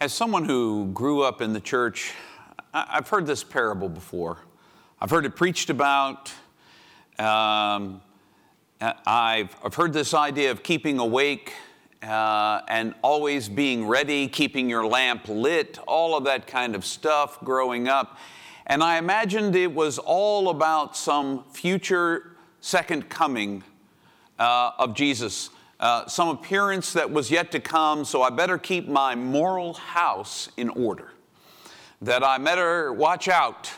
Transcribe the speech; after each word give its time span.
As 0.00 0.12
someone 0.12 0.44
who 0.44 0.92
grew 0.94 1.22
up 1.22 1.42
in 1.42 1.52
the 1.52 1.60
church, 1.60 2.12
I've 2.72 3.08
heard 3.08 3.26
this 3.26 3.42
parable 3.42 3.88
before. 3.88 4.38
I've 5.00 5.10
heard 5.10 5.26
it 5.26 5.34
preached 5.34 5.70
about. 5.70 6.32
Um, 7.18 8.00
I've, 8.80 9.56
I've 9.64 9.74
heard 9.74 9.92
this 9.92 10.14
idea 10.14 10.52
of 10.52 10.62
keeping 10.62 11.00
awake 11.00 11.52
uh, 12.00 12.60
and 12.68 12.94
always 13.02 13.48
being 13.48 13.88
ready, 13.88 14.28
keeping 14.28 14.70
your 14.70 14.86
lamp 14.86 15.26
lit, 15.26 15.80
all 15.88 16.16
of 16.16 16.22
that 16.26 16.46
kind 16.46 16.76
of 16.76 16.84
stuff 16.84 17.40
growing 17.40 17.88
up. 17.88 18.18
And 18.68 18.84
I 18.84 18.98
imagined 18.98 19.56
it 19.56 19.74
was 19.74 19.98
all 19.98 20.50
about 20.50 20.96
some 20.96 21.42
future 21.50 22.36
second 22.60 23.08
coming 23.08 23.64
uh, 24.38 24.70
of 24.78 24.94
Jesus, 24.94 25.50
uh, 25.80 26.06
some 26.06 26.28
appearance 26.28 26.92
that 26.92 27.10
was 27.10 27.30
yet 27.30 27.52
to 27.52 27.60
come, 27.60 28.04
so 28.04 28.22
I 28.22 28.30
better 28.30 28.58
keep 28.58 28.88
my 28.88 29.14
moral 29.14 29.74
house 29.74 30.48
in 30.56 30.70
order. 30.70 31.12
That 32.02 32.22
I 32.22 32.38
better 32.38 32.92
watch 32.92 33.28
out 33.28 33.70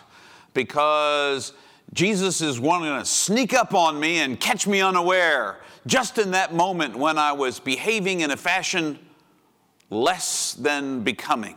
because 0.55 1.53
Jesus 1.93 2.41
is 2.41 2.61
wanting 2.61 2.99
to 2.99 3.05
sneak 3.05 3.53
up 3.53 3.75
on 3.75 3.99
me 3.99 4.19
and 4.19 4.39
catch 4.39 4.67
me 4.67 4.81
unaware 4.81 5.61
just 5.87 6.19
in 6.19 6.31
that 6.33 6.55
moment 6.55 6.97
when 6.97 7.19
I 7.19 7.33
was 7.33 7.59
behaving 7.59 8.21
in 8.21 8.30
a 8.30 8.37
fashion 8.37 8.99
less 9.91 10.55
than 10.55 11.03
becoming. 11.03 11.57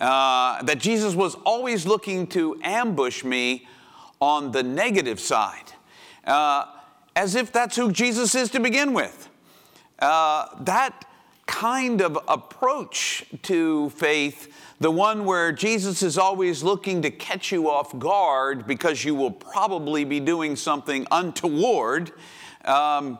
Uh, 0.00 0.62
that 0.62 0.78
Jesus 0.78 1.14
was 1.14 1.34
always 1.44 1.86
looking 1.86 2.26
to 2.28 2.60
ambush 2.62 3.24
me 3.24 3.66
on 4.20 4.52
the 4.52 4.62
negative 4.62 5.18
side, 5.18 5.72
uh, 6.24 6.66
as 7.16 7.34
if 7.34 7.52
that's 7.52 7.74
who 7.74 7.90
Jesus 7.90 8.34
is 8.34 8.48
to 8.50 8.60
begin 8.60 8.92
with. 8.92 9.27
Uh, 9.98 10.46
that 10.60 11.04
kind 11.46 12.00
of 12.02 12.18
approach 12.28 13.24
to 13.42 13.90
faith, 13.90 14.52
the 14.80 14.90
one 14.90 15.24
where 15.24 15.50
Jesus 15.50 16.02
is 16.02 16.18
always 16.18 16.62
looking 16.62 17.02
to 17.02 17.10
catch 17.10 17.50
you 17.50 17.68
off 17.68 17.98
guard 17.98 18.66
because 18.66 19.04
you 19.04 19.14
will 19.14 19.30
probably 19.30 20.04
be 20.04 20.20
doing 20.20 20.54
something 20.54 21.06
untoward, 21.10 22.12
um, 22.64 23.18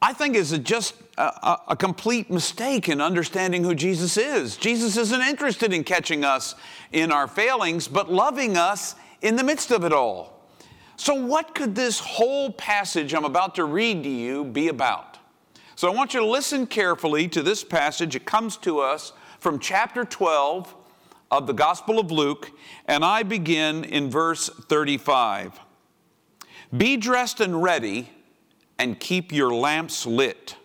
I 0.00 0.12
think 0.12 0.36
is 0.36 0.52
a 0.52 0.58
just 0.58 0.94
a, 1.18 1.58
a, 1.68 1.76
complete 1.76 2.30
mistake 2.30 2.88
in 2.88 3.00
understanding 3.00 3.64
who 3.64 3.74
Jesus 3.74 4.16
is. 4.16 4.56
Jesus 4.56 4.96
isn't 4.96 5.22
interested 5.22 5.72
in 5.72 5.82
catching 5.82 6.24
us 6.24 6.54
in 6.92 7.10
our 7.10 7.26
failings, 7.26 7.88
but 7.88 8.12
loving 8.12 8.56
us 8.56 8.94
in 9.22 9.36
the 9.36 9.42
midst 9.42 9.70
of 9.70 9.84
it 9.84 9.92
all. 9.92 10.44
So, 10.96 11.14
what 11.14 11.54
could 11.54 11.74
this 11.74 11.98
whole 11.98 12.52
passage 12.52 13.14
I'm 13.14 13.24
about 13.24 13.54
to 13.56 13.64
read 13.64 14.02
to 14.02 14.08
you 14.08 14.44
be 14.44 14.68
about? 14.68 15.15
So, 15.78 15.92
I 15.92 15.94
want 15.94 16.14
you 16.14 16.20
to 16.20 16.26
listen 16.26 16.66
carefully 16.66 17.28
to 17.28 17.42
this 17.42 17.62
passage. 17.62 18.16
It 18.16 18.24
comes 18.24 18.56
to 18.58 18.80
us 18.80 19.12
from 19.38 19.58
chapter 19.58 20.06
12 20.06 20.74
of 21.30 21.46
the 21.46 21.52
Gospel 21.52 21.98
of 21.98 22.10
Luke, 22.10 22.50
and 22.86 23.04
I 23.04 23.22
begin 23.22 23.84
in 23.84 24.10
verse 24.10 24.48
35. 24.48 25.60
Be 26.74 26.96
dressed 26.96 27.42
and 27.42 27.62
ready 27.62 28.08
and 28.78 28.98
keep 28.98 29.32
your 29.32 29.52
lamps 29.52 30.06
lit. 30.06 30.56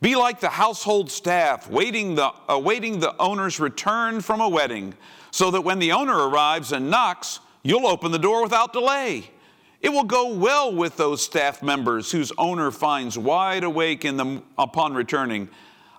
Be 0.00 0.14
like 0.14 0.38
the 0.38 0.50
household 0.50 1.10
staff, 1.10 1.68
waiting 1.68 2.14
the, 2.14 2.26
uh, 2.26 2.34
awaiting 2.50 3.00
the 3.00 3.16
owner's 3.20 3.58
return 3.58 4.20
from 4.20 4.40
a 4.40 4.48
wedding, 4.48 4.94
so 5.32 5.50
that 5.50 5.62
when 5.62 5.80
the 5.80 5.90
owner 5.90 6.28
arrives 6.28 6.70
and 6.70 6.88
knocks, 6.88 7.40
you'll 7.64 7.88
open 7.88 8.12
the 8.12 8.18
door 8.18 8.44
without 8.44 8.72
delay. 8.72 9.32
It 9.80 9.88
will 9.90 10.04
go 10.04 10.34
well 10.34 10.74
with 10.74 10.96
those 10.96 11.22
staff 11.22 11.62
members 11.62 12.12
whose 12.12 12.32
owner 12.36 12.70
finds 12.70 13.16
wide 13.16 13.64
awake 13.64 14.04
in 14.04 14.16
them 14.16 14.42
upon 14.58 14.92
returning. 14.94 15.48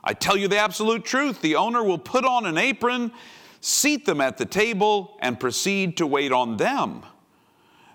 I 0.03 0.13
tell 0.13 0.38
you 0.38 0.47
the 0.47 0.59
absolute 0.59 1.03
truth 1.03 1.41
the 1.41 1.55
owner 1.55 1.83
will 1.83 1.97
put 1.97 2.23
on 2.23 2.45
an 2.45 2.57
apron, 2.57 3.11
seat 3.59 4.05
them 4.05 4.21
at 4.21 4.38
the 4.38 4.45
table, 4.45 5.17
and 5.19 5.39
proceed 5.39 5.97
to 5.97 6.05
wait 6.05 6.31
on 6.31 6.57
them. 6.57 7.03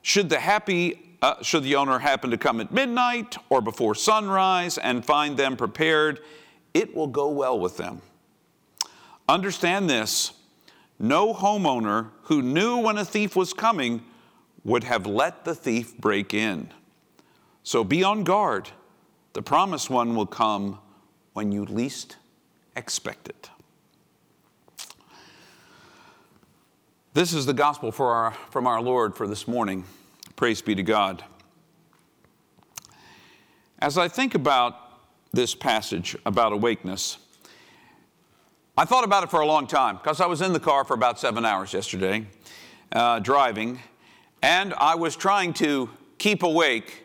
Should 0.02 0.28
the 0.28 0.40
happy 0.40 1.02
uh, 1.22 1.42
should 1.42 1.62
the 1.62 1.76
owner 1.76 1.98
happen 1.98 2.30
to 2.30 2.36
come 2.36 2.60
at 2.60 2.70
midnight 2.72 3.36
or 3.48 3.60
before 3.60 3.94
sunrise 3.94 4.76
and 4.76 5.04
find 5.04 5.36
them 5.36 5.56
prepared, 5.56 6.20
it 6.74 6.94
will 6.94 7.06
go 7.06 7.30
well 7.30 7.58
with 7.58 7.76
them. 7.78 8.02
Understand 9.28 9.88
this 9.88 10.32
no 10.98 11.34
homeowner 11.34 12.10
who 12.24 12.42
knew 12.42 12.78
when 12.78 12.98
a 12.98 13.04
thief 13.04 13.34
was 13.34 13.52
coming 13.52 14.02
would 14.66 14.82
have 14.82 15.06
let 15.06 15.44
the 15.44 15.54
thief 15.54 15.96
break 15.96 16.34
in. 16.34 16.68
So 17.62 17.84
be 17.84 18.02
on 18.02 18.24
guard. 18.24 18.68
The 19.32 19.40
promised 19.40 19.90
one 19.90 20.16
will 20.16 20.26
come 20.26 20.80
when 21.34 21.52
you 21.52 21.64
least 21.64 22.16
expect 22.74 23.28
it. 23.28 23.48
This 27.14 27.32
is 27.32 27.46
the 27.46 27.54
gospel 27.54 27.94
our, 27.98 28.32
from 28.50 28.66
our 28.66 28.82
Lord 28.82 29.14
for 29.14 29.28
this 29.28 29.46
morning. 29.46 29.84
Praise 30.34 30.60
be 30.60 30.74
to 30.74 30.82
God. 30.82 31.22
As 33.78 33.96
I 33.96 34.08
think 34.08 34.34
about 34.34 34.80
this 35.32 35.54
passage 35.54 36.16
about 36.26 36.52
awakeness, 36.52 37.18
I 38.76 38.84
thought 38.84 39.04
about 39.04 39.22
it 39.22 39.30
for 39.30 39.40
a 39.40 39.46
long 39.46 39.68
time 39.68 39.96
because 39.96 40.20
I 40.20 40.26
was 40.26 40.42
in 40.42 40.52
the 40.52 40.60
car 40.60 40.84
for 40.84 40.94
about 40.94 41.20
seven 41.20 41.44
hours 41.44 41.72
yesterday, 41.72 42.26
uh, 42.90 43.20
driving, 43.20 43.80
and 44.46 44.72
I 44.74 44.94
was 44.94 45.16
trying 45.16 45.54
to 45.54 45.90
keep 46.18 46.44
awake 46.44 47.04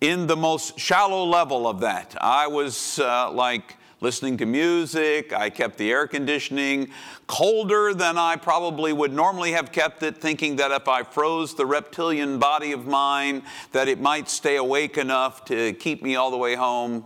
in 0.00 0.26
the 0.26 0.36
most 0.36 0.80
shallow 0.80 1.22
level 1.22 1.68
of 1.68 1.80
that. 1.80 2.16
I 2.18 2.46
was 2.46 2.98
uh, 2.98 3.30
like 3.30 3.76
listening 4.00 4.38
to 4.38 4.46
music. 4.46 5.34
I 5.34 5.50
kept 5.50 5.76
the 5.76 5.92
air 5.92 6.06
conditioning 6.06 6.88
colder 7.26 7.92
than 7.92 8.16
I 8.16 8.36
probably 8.36 8.94
would 8.94 9.12
normally 9.12 9.52
have 9.52 9.70
kept 9.70 10.02
it, 10.02 10.16
thinking 10.16 10.56
that 10.56 10.70
if 10.70 10.88
I 10.88 11.02
froze 11.02 11.54
the 11.54 11.66
reptilian 11.66 12.38
body 12.38 12.72
of 12.72 12.86
mine, 12.86 13.42
that 13.72 13.86
it 13.86 14.00
might 14.00 14.30
stay 14.30 14.56
awake 14.56 14.96
enough 14.96 15.44
to 15.44 15.74
keep 15.74 16.02
me 16.02 16.16
all 16.16 16.30
the 16.30 16.38
way 16.38 16.54
home. 16.54 17.04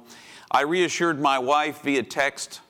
I 0.48 0.60
reassured 0.60 1.20
my 1.20 1.40
wife 1.40 1.82
via 1.82 2.04
text, 2.04 2.60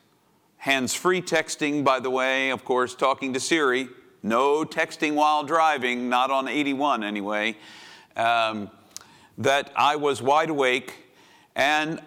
hands 0.56 0.94
free 0.94 1.20
texting, 1.20 1.84
by 1.84 2.00
the 2.00 2.08
way, 2.08 2.48
of 2.48 2.64
course, 2.64 2.94
talking 2.94 3.34
to 3.34 3.40
Siri. 3.40 3.90
No 4.22 4.64
texting 4.64 5.14
while 5.14 5.44
driving, 5.44 6.08
not 6.08 6.30
on 6.30 6.48
81 6.48 7.02
anyway. 7.02 7.56
Um, 8.16 8.70
that 9.38 9.72
I 9.74 9.96
was 9.96 10.20
wide 10.20 10.50
awake 10.50 11.02
and 11.54 12.00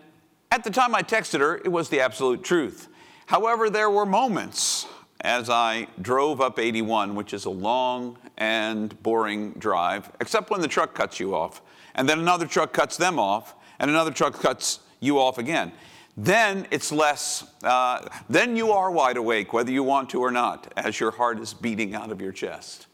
at 0.51 0.63
the 0.63 0.69
time 0.69 0.95
I 0.95 1.01
texted 1.01 1.39
her, 1.39 1.57
it 1.57 1.71
was 1.71 1.89
the 1.89 1.99
absolute 1.99 2.43
truth. 2.43 2.87
However, 3.25 3.69
there 3.69 3.89
were 3.89 4.05
moments 4.05 4.87
as 5.21 5.49
I 5.49 5.87
drove 6.01 6.39
up 6.39 6.59
81, 6.59 7.15
which 7.15 7.33
is 7.33 7.45
a 7.45 7.49
long 7.49 8.17
and 8.37 9.01
boring 9.01 9.51
drive, 9.53 10.11
except 10.21 10.49
when 10.49 10.61
the 10.61 10.67
truck 10.67 10.93
cuts 10.93 11.19
you 11.19 11.35
off, 11.35 11.61
and 11.95 12.07
then 12.07 12.19
another 12.19 12.45
truck 12.45 12.73
cuts 12.73 12.97
them 12.97 13.17
off, 13.17 13.55
and 13.79 13.89
another 13.89 14.11
truck 14.11 14.39
cuts 14.39 14.79
you 14.99 15.19
off 15.19 15.37
again. 15.37 15.71
Then 16.17 16.65
it's 16.71 16.91
less, 16.91 17.43
uh, 17.63 18.07
then 18.29 18.55
you 18.55 18.71
are 18.71 18.89
wide 18.89 19.17
awake, 19.17 19.51
whether 19.51 19.71
you 19.71 19.83
want 19.83 20.09
to 20.11 20.21
or 20.21 20.31
not, 20.31 20.71
as 20.77 20.99
your 20.99 21.11
heart 21.11 21.39
is 21.39 21.53
beating 21.53 21.93
out 21.93 22.11
of 22.11 22.21
your 22.21 22.31
chest. 22.31 22.87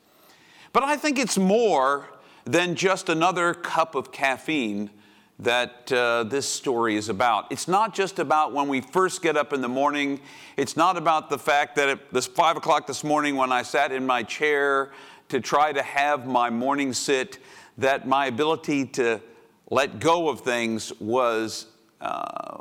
But 0.74 0.84
I 0.84 0.98
think 0.98 1.20
it's 1.20 1.38
more 1.38 2.10
than 2.46 2.76
just 2.76 3.10
another 3.10 3.54
cup 3.54 3.94
of 3.94 4.12
caffeine 4.12 4.90
that 5.38 5.92
uh, 5.92 6.24
this 6.24 6.48
story 6.48 6.96
is 6.96 7.10
about. 7.10 7.52
It's 7.52 7.68
not 7.68 7.94
just 7.94 8.20
about 8.20 8.54
when 8.54 8.68
we 8.68 8.82
first 8.82 9.22
get 9.22 9.36
up 9.36 9.54
in 9.54 9.62
the 9.62 9.68
morning. 9.68 10.20
It's 10.56 10.78
not 10.78 10.98
about 10.98 11.30
the 11.30 11.38
fact 11.38 11.76
that 11.76 11.90
at 11.90 12.14
this 12.14 12.28
five 12.28 12.58
o'clock 12.58 12.86
this 12.88 13.04
morning 13.04 13.36
when 13.36 13.52
I 13.52 13.64
sat 13.64 13.92
in 13.92 14.06
my 14.06 14.22
chair 14.24 14.92
to 15.30 15.40
try 15.40 15.74
to 15.74 15.82
have 15.82 16.28
my 16.28 16.50
morning 16.50 16.94
sit, 16.94 17.40
that 17.78 18.08
my 18.08 18.28
ability 18.28 18.86
to 18.86 19.22
let 19.70 20.00
go 20.00 20.30
of 20.30 20.42
things 20.42 20.92
was, 21.00 21.68
uh, 22.02 22.58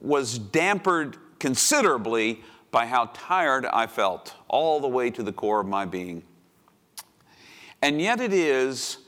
was 0.00 0.38
dampered 0.38 1.16
considerably 1.38 2.40
by 2.70 2.86
how 2.86 3.10
tired 3.12 3.66
I 3.66 3.86
felt, 3.86 4.34
all 4.48 4.80
the 4.80 4.88
way 4.88 5.10
to 5.10 5.22
the 5.22 5.32
core 5.32 5.60
of 5.60 5.66
my 5.66 5.84
being. 5.84 6.22
And 7.82 8.00
yet 8.00 8.20
it 8.20 8.32
is 8.32 8.98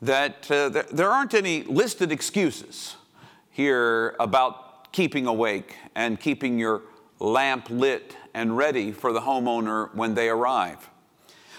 that 0.00 0.50
uh, 0.50 0.68
there 0.92 1.10
aren't 1.10 1.34
any 1.34 1.62
listed 1.64 2.10
excuses 2.10 2.96
here 3.50 4.16
about 4.18 4.92
keeping 4.92 5.26
awake 5.26 5.76
and 5.94 6.18
keeping 6.18 6.58
your 6.58 6.82
lamp 7.18 7.68
lit 7.70 8.16
and 8.34 8.56
ready 8.56 8.92
for 8.92 9.12
the 9.12 9.20
homeowner 9.20 9.94
when 9.94 10.14
they 10.14 10.28
arrive. 10.28 10.88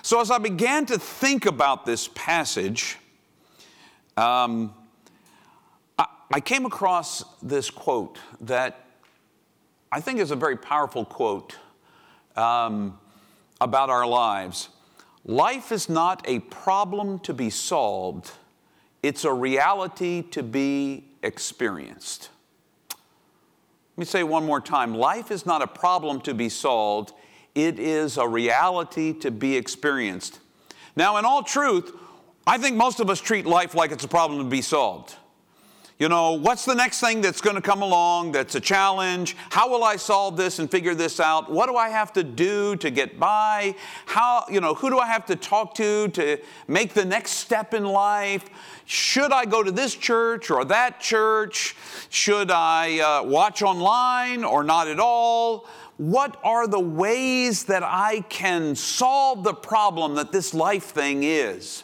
So, 0.01 0.19
as 0.19 0.29
I 0.31 0.37
began 0.37 0.85
to 0.87 0.99
think 0.99 1.45
about 1.45 1.85
this 1.85 2.09
passage, 2.13 2.97
um, 4.17 4.73
I, 6.33 6.39
came 6.39 6.65
across 6.65 7.23
this 7.43 7.69
quote 7.69 8.17
that 8.41 8.87
I 9.91 10.01
think 10.01 10.19
is 10.19 10.31
a 10.31 10.35
very 10.35 10.57
powerful 10.57 11.05
quote 11.05 11.55
um, 12.35 12.97
about 13.61 13.91
our 13.91 14.07
lives. 14.07 14.69
Life 15.25 15.71
is 15.71 15.89
not 15.89 16.27
a 16.27 16.39
problem 16.39 17.19
to 17.19 17.35
be 17.35 17.51
solved, 17.51 18.31
it's 19.03 19.25
a 19.25 19.31
reality 19.31 20.23
to 20.31 20.41
be 20.41 21.05
experienced. 21.21 22.29
Let 22.89 23.97
me 23.97 24.05
say 24.05 24.23
one 24.23 24.43
more 24.43 24.59
time 24.59 24.95
life 24.95 25.29
is 25.29 25.45
not 25.45 25.61
a 25.61 25.67
problem 25.67 26.19
to 26.21 26.33
be 26.33 26.49
solved, 26.49 27.13
it 27.53 27.77
is 27.77 28.17
a 28.17 28.27
reality 28.27 29.13
to 29.19 29.29
be 29.29 29.55
experienced. 29.55 30.39
Now, 30.95 31.17
in 31.17 31.25
all 31.25 31.43
truth, 31.43 31.91
I 32.47 32.57
think 32.57 32.75
most 32.75 32.99
of 32.99 33.11
us 33.11 33.21
treat 33.21 33.45
life 33.45 33.75
like 33.75 33.91
it's 33.91 34.03
a 34.03 34.07
problem 34.07 34.39
to 34.39 34.49
be 34.49 34.63
solved. 34.63 35.15
You 35.99 36.09
know, 36.09 36.33
what's 36.33 36.65
the 36.65 36.73
next 36.73 36.99
thing 37.01 37.21
that's 37.21 37.39
going 37.39 37.55
to 37.55 37.61
come 37.61 37.83
along 37.83 38.31
that's 38.31 38.55
a 38.55 38.59
challenge? 38.59 39.37
How 39.51 39.69
will 39.69 39.83
I 39.83 39.95
solve 39.95 40.35
this 40.35 40.57
and 40.57 40.69
figure 40.69 40.95
this 40.95 41.19
out? 41.19 41.51
What 41.51 41.69
do 41.69 41.75
I 41.75 41.89
have 41.89 42.11
to 42.13 42.23
do 42.23 42.75
to 42.77 42.89
get 42.89 43.19
by? 43.19 43.75
How, 44.07 44.43
you 44.49 44.59
know, 44.59 44.73
who 44.73 44.89
do 44.89 44.97
I 44.97 45.05
have 45.05 45.23
to 45.27 45.35
talk 45.35 45.75
to 45.75 46.07
to 46.07 46.39
make 46.67 46.93
the 46.93 47.05
next 47.05 47.33
step 47.33 47.75
in 47.75 47.85
life? 47.85 48.49
Should 48.85 49.31
I 49.31 49.45
go 49.45 49.61
to 49.61 49.71
this 49.71 49.93
church 49.93 50.49
or 50.49 50.65
that 50.65 50.99
church? 50.99 51.75
Should 52.09 52.49
I 52.49 52.99
uh, 52.99 53.23
watch 53.23 53.61
online 53.61 54.43
or 54.43 54.63
not 54.63 54.87
at 54.87 54.99
all? 54.99 55.67
What 55.97 56.39
are 56.43 56.65
the 56.65 56.79
ways 56.79 57.65
that 57.65 57.83
I 57.83 58.21
can 58.29 58.75
solve 58.75 59.43
the 59.43 59.53
problem 59.53 60.15
that 60.15 60.31
this 60.31 60.55
life 60.55 60.85
thing 60.85 61.21
is? 61.21 61.83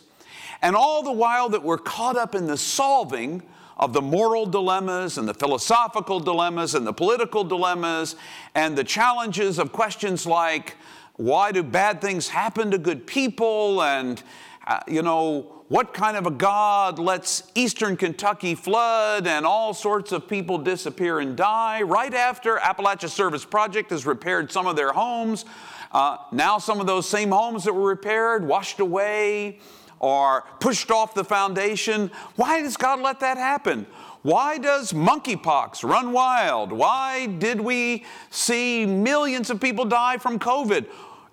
And 0.64 0.76
all 0.76 1.04
the 1.04 1.12
while 1.12 1.50
that 1.50 1.62
we're 1.62 1.78
caught 1.78 2.18
up 2.18 2.34
in 2.34 2.48
the 2.48 2.58
solving, 2.58 3.44
of 3.80 3.94
the 3.94 4.02
moral 4.02 4.46
dilemmas 4.46 5.18
and 5.18 5.28
the 5.28 5.34
philosophical 5.34 6.20
dilemmas 6.20 6.76
and 6.76 6.86
the 6.86 6.94
political 6.94 7.44
dilemmas 7.46 8.18
and 8.54 8.78
the 8.78 8.84
challenges 8.84 9.58
of 9.58 9.72
questions 9.72 10.26
like 10.26 10.76
why 11.16 11.52
do 11.52 11.64
bad 11.64 12.02
things 12.02 12.28
happen 12.28 12.70
to 12.72 12.78
good 12.78 13.08
people 13.08 13.82
and 13.82 14.22
uh, 14.68 14.80
you 14.88 15.02
know 15.02 15.60
what 15.70 15.94
kind 15.94 16.18
of 16.18 16.26
a 16.26 16.32
God 16.32 16.98
lets 16.98 17.44
eastern 17.56 17.96
Kentucky 17.96 18.56
flood 18.56 19.28
and 19.28 19.46
all 19.46 19.74
sorts 19.74 20.12
of 20.12 20.28
people 20.28 20.58
disappear 20.58 21.20
and 21.20 21.38
die 21.38 21.84
right 21.84 22.14
after 22.14 22.58
Appalachia 22.58 23.08
Service 23.08 23.46
Project 23.46 23.92
has 23.92 24.06
repaired 24.06 24.52
some 24.52 24.66
of 24.66 24.76
their 24.76 24.92
homes. 24.92 25.46
Uh, 25.92 26.18
now, 26.32 26.58
some 26.58 26.80
of 26.80 26.88
those 26.88 27.08
same 27.08 27.30
homes 27.30 27.64
that 27.66 27.74
were 27.74 27.88
repaired 27.88 28.46
washed 28.46 28.80
away 28.80 29.60
or 30.00 30.46
pushed 30.60 30.92
off 30.92 31.14
the 31.14 31.24
foundation. 31.24 32.12
Why 32.36 32.62
does 32.62 32.78
God 32.78 33.02
let 33.02 33.20
that 33.20 33.38
happen? 33.38 33.86
Why 34.22 34.58
does 34.58 34.92
monkeypox 34.92 35.84
run 35.84 36.12
wild? 36.12 36.72
Why 36.72 37.26
did 37.26 37.62
we 37.62 38.06
see 38.30 38.86
millions 38.86 39.50
of 39.50 39.62
people 39.62 39.86
die 39.86 40.18
from 40.18 40.40
COVID? 40.40 40.88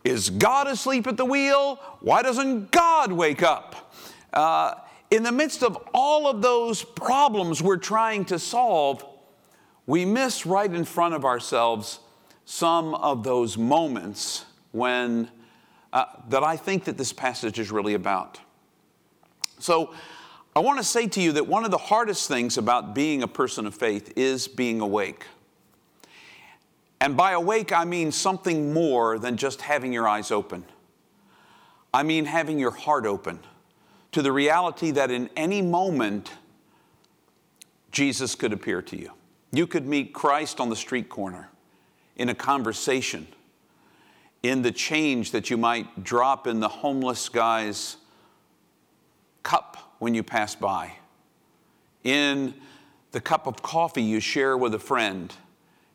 Is 0.04 0.30
God 0.30 0.68
asleep 0.68 1.06
at 1.08 1.16
the 1.16 1.24
wheel? 1.24 1.80
Why 2.00 2.22
doesn't 2.22 2.70
God 2.70 3.10
wake 3.10 3.42
up? 3.42 3.92
Uh, 4.32 4.74
in 5.10 5.24
the 5.24 5.32
midst 5.32 5.62
of 5.62 5.76
all 5.94 6.28
of 6.28 6.42
those 6.42 6.84
problems 6.84 7.60
we're 7.62 7.76
trying 7.76 8.24
to 8.26 8.38
solve, 8.38 9.04
we 9.86 10.04
miss 10.04 10.46
right 10.46 10.72
in 10.72 10.84
front 10.84 11.14
of 11.14 11.24
ourselves 11.24 12.00
some 12.44 12.94
of 12.94 13.24
those 13.24 13.58
moments 13.58 14.44
when 14.70 15.28
uh, 15.92 16.04
that 16.28 16.44
I 16.44 16.56
think 16.56 16.84
that 16.84 16.98
this 16.98 17.12
passage 17.12 17.58
is 17.58 17.70
really 17.70 17.94
about. 17.94 18.38
So 19.58 19.94
I 20.54 20.60
want 20.60 20.78
to 20.78 20.84
say 20.84 21.06
to 21.06 21.20
you 21.20 21.32
that 21.32 21.46
one 21.46 21.64
of 21.64 21.70
the 21.70 21.78
hardest 21.78 22.28
things 22.28 22.56
about 22.56 22.94
being 22.94 23.22
a 23.22 23.28
person 23.28 23.66
of 23.66 23.74
faith 23.74 24.12
is 24.16 24.48
being 24.48 24.80
awake. 24.80 25.26
And 27.00 27.16
by 27.16 27.32
awake, 27.32 27.72
I 27.72 27.84
mean 27.84 28.10
something 28.10 28.72
more 28.72 29.18
than 29.18 29.36
just 29.36 29.60
having 29.60 29.92
your 29.92 30.08
eyes 30.08 30.30
open. 30.30 30.64
I 31.92 32.02
mean 32.02 32.24
having 32.24 32.58
your 32.58 32.70
heart 32.70 33.06
open 33.06 33.40
to 34.12 34.22
the 34.22 34.32
reality 34.32 34.92
that 34.92 35.10
in 35.10 35.28
any 35.36 35.60
moment, 35.60 36.30
Jesus 37.92 38.34
could 38.34 38.52
appear 38.52 38.80
to 38.82 38.98
you. 38.98 39.10
You 39.52 39.66
could 39.66 39.86
meet 39.86 40.12
Christ 40.14 40.58
on 40.58 40.70
the 40.70 40.76
street 40.76 41.08
corner, 41.08 41.50
in 42.16 42.30
a 42.30 42.34
conversation, 42.34 43.26
in 44.42 44.62
the 44.62 44.72
change 44.72 45.32
that 45.32 45.50
you 45.50 45.56
might 45.56 46.02
drop 46.02 46.46
in 46.46 46.60
the 46.60 46.68
homeless 46.68 47.28
guy's 47.28 47.96
cup 49.46 49.94
when 50.00 50.12
you 50.12 50.24
pass 50.24 50.56
by, 50.56 50.90
in 52.02 52.52
the 53.12 53.20
cup 53.20 53.46
of 53.46 53.62
coffee 53.62 54.02
you 54.02 54.18
share 54.18 54.56
with 54.56 54.74
a 54.74 54.78
friend, 54.78 55.32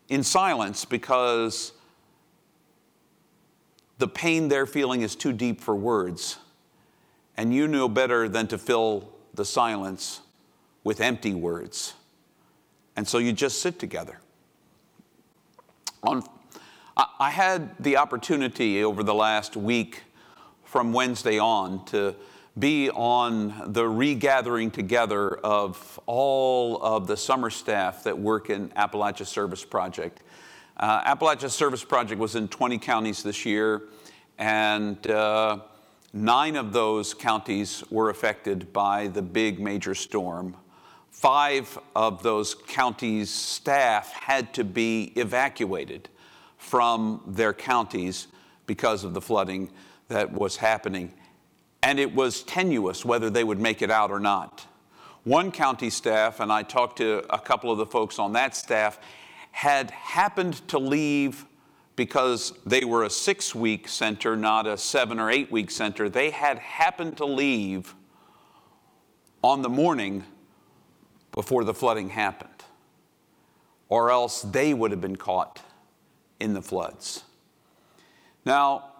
in 0.07 0.24
silence 0.24 0.86
because 0.86 1.74
the 3.98 4.07
pain 4.07 4.48
they're 4.48 4.65
feeling 4.65 5.01
is 5.01 5.18
too 5.18 5.33
deep 5.33 5.59
for 5.59 5.75
words, 5.75 6.38
and 7.36 7.53
you 7.53 7.68
know 7.68 7.89
better 7.89 8.30
than 8.30 8.48
to 8.48 8.57
fill 8.57 9.12
the 9.33 9.44
silence 9.44 10.21
with 10.86 11.01
empty 11.01 11.33
words. 11.33 11.94
And 12.95 13.06
so 13.06 13.18
you 13.18 13.33
just 13.33 13.62
sit 13.62 13.80
together. 13.80 14.21
On, 16.04 16.24
I 16.95 17.30
had 17.30 17.75
the 17.83 17.97
opportunity 17.97 18.81
over 18.81 19.04
the 19.04 19.13
last 19.13 19.57
week 19.57 20.04
from 20.63 20.94
Wednesday 20.94 21.38
on 21.38 21.83
to 21.88 22.15
be 22.59 22.89
on 22.89 23.71
the 23.74 23.88
regathering 23.88 24.71
together 24.71 25.36
of 25.38 26.00
all 26.06 26.81
of 26.83 27.07
the 27.07 27.15
summer 27.15 27.50
staff 27.50 28.03
that 28.03 28.18
work 28.18 28.50
in 28.50 28.69
Appalachia 28.69 29.25
Service 29.25 29.63
Project. 29.63 30.21
Uh, 30.75 31.15
Appalachia 31.15 31.50
Service 31.50 31.83
Project 31.83 32.19
was 32.19 32.36
in 32.36 32.48
20 32.50 32.77
counties 32.77 33.24
this 33.24 33.45
year, 33.45 33.83
and 34.38 35.07
uh, 35.07 35.59
nine 36.12 36.57
of 36.57 36.74
those 36.74 37.13
counties 37.13 37.83
were 37.89 38.09
affected 38.09 38.74
by 38.74 39.07
the 39.07 39.21
big 39.21 39.59
major 39.59 39.95
storm. 39.95 40.56
Five 41.09 41.77
of 41.95 42.21
those 42.21 42.54
counties' 42.54 43.30
staff 43.30 44.12
had 44.12 44.54
to 44.56 44.65
be 44.65 45.13
evacuated 45.15 46.09
from 46.57 47.21
their 47.27 47.54
counties 47.54 48.27
because 48.65 49.04
of 49.04 49.13
the 49.13 49.21
flooding 49.21 49.69
that 50.09 50.31
was 50.31 50.57
happening 50.57 51.13
and 51.83 52.00
it 52.00 52.13
was 52.13 52.44
tenuous 52.44 53.04
whether 53.04 53.30
they 53.30 53.44
would 53.44 53.60
make 53.60 53.81
it 53.81 53.89
out 53.92 54.12
or 54.12 54.19
not. 54.19 54.66
One 55.24 55.51
county 55.51 55.89
staff, 55.89 56.39
and 56.39 56.51
I 56.51 56.63
talked 56.63 56.98
to 56.98 57.24
a 57.30 57.39
couple 57.39 57.72
of 57.72 57.78
the 57.78 57.86
folks 57.86 58.19
on 58.19 58.33
that 58.33 58.56
staff, 58.56 59.00
had 59.51 59.92
happened 59.92 60.68
to 60.69 60.80
leave 60.80 61.45
because 61.95 62.54
they 62.66 62.86
were 62.86 63.04
a 63.04 63.10
six 63.10 63.54
week 63.54 63.88
center, 63.88 64.36
not 64.36 64.66
a 64.66 64.78
seven 64.78 65.19
or 65.19 65.30
eight 65.30 65.51
week 65.51 65.69
center. 65.69 66.10
They 66.10 66.31
had 66.31 66.57
happened 66.60 67.18
to 67.18 67.25
leave 67.25 67.94
on 69.44 69.62
the 69.62 69.69
morning 69.69 70.24
before 71.31 71.63
the 71.63 71.74
flooding 71.74 72.10
happened, 72.10 72.63
or 73.89 74.10
else 74.12 74.42
they 74.42 74.74
would 74.74 74.92
have 74.92 75.01
been 75.01 75.16
caught 75.16 75.62
in 76.39 76.54
the 76.54 76.62
floods. 76.62 77.24
Now, 78.45 78.90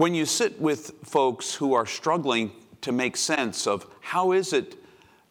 when 0.00 0.14
you 0.14 0.24
sit 0.24 0.58
with 0.58 0.94
folks 1.04 1.54
who 1.56 1.74
are 1.74 1.84
struggling 1.84 2.50
to 2.80 2.90
make 2.90 3.18
sense 3.18 3.66
of 3.66 3.86
how 4.00 4.32
is 4.32 4.54
it 4.54 4.76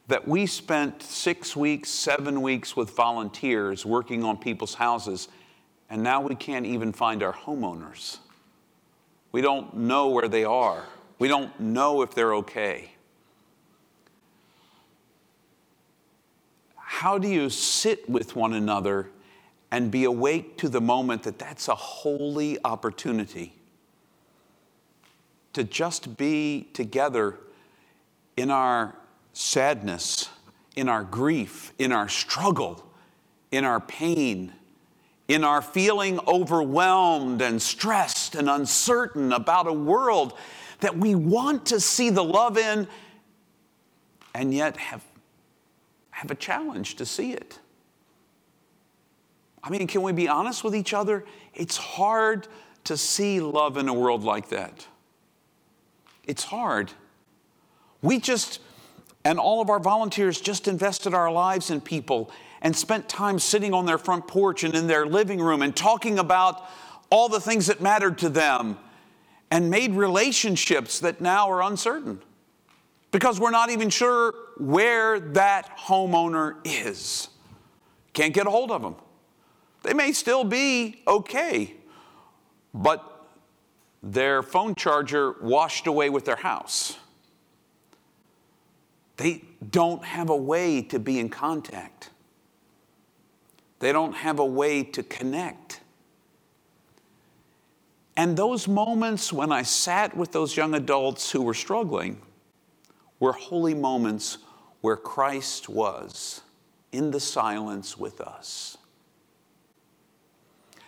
that 0.08 0.28
we 0.28 0.46
spent 0.46 1.02
six 1.02 1.56
weeks, 1.56 1.90
seven 1.90 2.44
weeks 2.44 2.76
with 2.76 2.92
volunteers 2.92 3.84
working 3.84 4.24
on 4.24 4.38
people's 4.38 4.76
houses, 4.76 5.28
and 5.90 6.04
now 6.04 6.22
we 6.22 6.36
can't 6.36 6.68
even 6.68 6.94
find 6.94 7.24
our 7.24 7.34
homeowners. 7.34 8.20
We 9.32 9.42
don't 9.42 9.76
know 9.76 10.10
where 10.10 10.28
they 10.28 10.44
are. 10.44 10.86
We 11.18 11.28
don't 11.28 11.60
know 11.60 12.04
if 12.04 12.14
they're 12.14 12.36
okay. 12.36 12.92
How 16.76 17.18
do 17.18 17.28
you 17.28 17.50
sit 17.50 18.08
with 18.08 18.36
one 18.36 18.54
another 18.54 19.10
and 19.72 19.90
be 19.90 20.04
awake 20.04 20.58
to 20.58 20.70
the 20.70 20.80
moment 20.80 21.24
that 21.24 21.40
that's 21.40 21.70
a 21.70 21.76
holy 21.76 22.60
opportunity? 22.64 23.56
To 25.53 25.63
just 25.63 26.18
be 26.18 26.70
together 26.74 27.38
in 28.38 28.51
our 28.51 28.96
sadness, 29.34 30.29
in 30.75 30.88
our 30.88 31.03
grief, 31.03 31.74
in 31.77 31.91
our 31.91 32.08
struggle, 32.08 32.86
in 33.51 33.65
our 33.65 33.79
pain, 33.79 34.53
in 35.27 35.44
our 35.44 35.62
feeling 35.62 36.20
overwhelmed 36.27 37.41
and 37.41 37.62
stressed 37.62 38.36
and 38.36 38.50
uncertain 38.50 39.32
about 39.32 39.68
a 39.68 39.74
world 39.74 40.34
that 40.79 40.98
we 40.98 41.15
want 41.15 41.65
to 41.68 41.79
see 41.79 42.10
the 42.10 42.24
love 42.24 42.58
in 42.58 42.88
and 44.34 44.53
yet 44.53 44.77
have, 44.77 45.03
have 46.12 46.32
a 46.32 46.36
challenge 46.36 46.96
to 46.96 47.06
see 47.06 47.34
it. 47.34 47.60
I 49.63 49.70
mean, 49.70 49.88
can 49.88 50.01
we 50.01 50.13
be 50.13 50.27
honest 50.27 50.63
with 50.63 50.75
each 50.75 50.94
other? 50.94 51.25
It's 51.53 51.77
hard 51.77 52.48
to 52.86 52.96
see 52.96 53.39
love 53.41 53.77
in 53.77 53.89
a 53.89 53.94
world 53.94 54.24
like 54.24 54.50
that. 54.50 54.88
It's 56.29 56.43
hard. 56.43 56.91
We 58.03 58.19
just, 58.19 58.62
and 59.25 59.39
all 59.39 59.62
of 59.63 59.69
our 59.71 59.79
volunteers 59.79 60.39
just 60.39 60.67
invested 60.67 61.15
our 61.15 61.31
lives 61.31 61.71
in 61.71 61.81
people 61.81 62.29
and 62.62 62.75
spent 62.75 63.09
time 63.09 63.39
sitting 63.39 63.74
on 63.74 63.88
their 63.88 63.98
front 63.98 64.27
porch 64.27 64.63
and 64.63 64.75
in 64.75 64.86
their 64.86 65.07
living 65.07 65.41
room 65.41 65.63
and 65.63 65.75
talking 65.75 66.19
about 66.19 66.69
all 67.09 67.29
the 67.29 67.39
things 67.39 67.65
that 67.65 67.81
mattered 67.81 68.19
to 68.19 68.29
them 68.29 68.77
and 69.50 69.71
made 69.71 69.95
relationships 69.95 71.00
that 71.00 71.19
now 71.19 71.50
are 71.50 71.63
uncertain 71.63 72.21
because 73.09 73.39
we're 73.39 73.50
not 73.50 73.71
even 73.71 73.89
sure 73.89 74.36
where 74.59 75.19
that 75.19 75.79
homeowner 75.79 76.57
is. 76.63 77.29
Can't 78.13 78.36
get 78.36 78.45
a 78.45 78.51
hold 78.51 78.69
of 78.69 78.83
them. 78.83 78.95
They 79.81 79.95
may 79.95 80.12
still 80.12 80.43
be 80.43 81.01
okay, 81.07 81.74
but 82.71 83.19
their 84.01 84.41
phone 84.41 84.75
charger 84.75 85.36
washed 85.41 85.88
away 85.88 86.10
with 86.10 86.25
their 86.25 86.38
house. 86.38 86.98
They 89.18 89.44
don't 89.70 90.03
have 90.06 90.29
a 90.29 90.36
way 90.36 90.82
to 90.84 91.00
be 91.00 91.20
in 91.20 91.29
contact. 91.29 92.10
They 93.79 93.91
don't 93.91 94.13
have 94.13 94.39
a 94.39 94.46
way 94.46 94.84
to 94.84 95.03
connect. 95.03 95.82
And 98.15 98.36
those 98.36 98.68
moments 98.68 99.32
when 99.32 99.51
I 99.51 99.63
sat 99.63 100.15
with 100.15 100.32
those 100.32 100.56
young 100.56 100.74
adults 100.74 101.32
who 101.32 101.41
were 101.41 101.53
struggling 101.53 102.22
were 103.20 103.34
holy 103.34 103.74
moments 103.74 104.39
where 104.82 104.98
Christ 104.98 105.70
was 105.70 106.41
in 106.91 107.12
the 107.12 107.20
silence 107.20 107.98
with 107.98 108.22
us. 108.22 108.77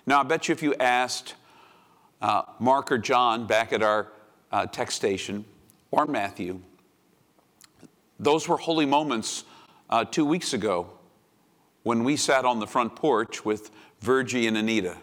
Now, 0.05 0.21
I 0.21 0.23
bet 0.23 0.47
you 0.47 0.53
if 0.53 0.63
you 0.63 0.73
asked 0.75 1.35
uh, 2.21 2.43
Mark 2.59 2.91
or 2.91 2.97
John 2.97 3.47
back 3.47 3.73
at 3.73 3.81
our 3.81 4.11
uh, 4.51 4.65
text 4.67 4.97
station, 4.97 5.45
or 5.91 6.05
Matthew, 6.05 6.61
those 8.19 8.47
were 8.47 8.57
holy 8.57 8.85
moments 8.85 9.43
uh, 9.89 10.05
two 10.05 10.25
weeks 10.25 10.53
ago 10.53 10.89
when 11.83 12.03
we 12.03 12.15
sat 12.15 12.45
on 12.45 12.59
the 12.59 12.67
front 12.67 12.95
porch 12.95 13.43
with 13.43 13.71
Virgie 13.99 14.47
and 14.47 14.57
Anita. 14.57 14.97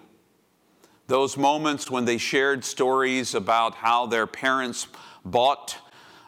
Those 1.09 1.37
moments 1.37 1.91
when 1.91 2.05
they 2.05 2.19
shared 2.19 2.65
stories 2.65 3.35
about 3.35 3.75
how 3.75 4.07
their 4.07 4.27
parents 4.27 4.87
bought 5.25 5.79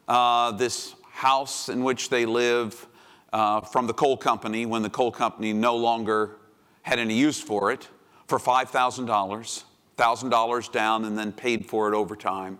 uh, 0.09 0.53
this 0.53 0.95
house 1.13 1.69
in 1.69 1.85
which 1.85 2.09
they 2.09 2.27
live 2.27 2.87
uh, 3.33 3.61
from 3.61 3.87
the 3.87 3.93
coal 3.93 4.17
company 4.17 4.67
when 4.67 4.83
the 4.83 4.91
coal 4.91 5.13
company 5.13 5.53
no 5.53 5.77
longer 5.77 6.37
had 6.83 6.99
any 6.99 7.15
use 7.15 7.41
for 7.41 7.71
it 7.71 7.89
for 8.27 8.39
$5,000, 8.39 9.65
$1,000 10.01 10.73
down, 10.73 11.05
and 11.05 11.19
then 11.19 11.33
paid 11.33 11.67
for 11.67 11.93
it 11.93 11.97
over 11.97 12.17
time. 12.17 12.59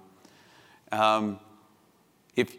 Um, 0.93 1.41
if, 2.37 2.57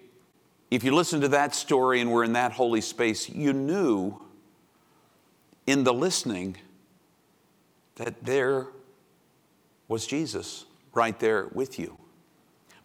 if 0.69 0.83
you 0.83 0.93
listen 0.93 1.21
to 1.21 1.27
that 1.29 1.53
story 1.53 2.01
and 2.01 2.11
were 2.11 2.23
in 2.23 2.33
that 2.33 2.53
holy 2.53 2.81
space, 2.81 3.29
you 3.29 3.53
knew 3.53 4.21
in 5.67 5.83
the 5.83 5.93
listening 5.93 6.57
that 7.95 8.23
there 8.23 8.67
was 9.87 10.07
Jesus 10.07 10.65
right 10.93 11.17
there 11.19 11.49
with 11.53 11.77
you. 11.77 11.97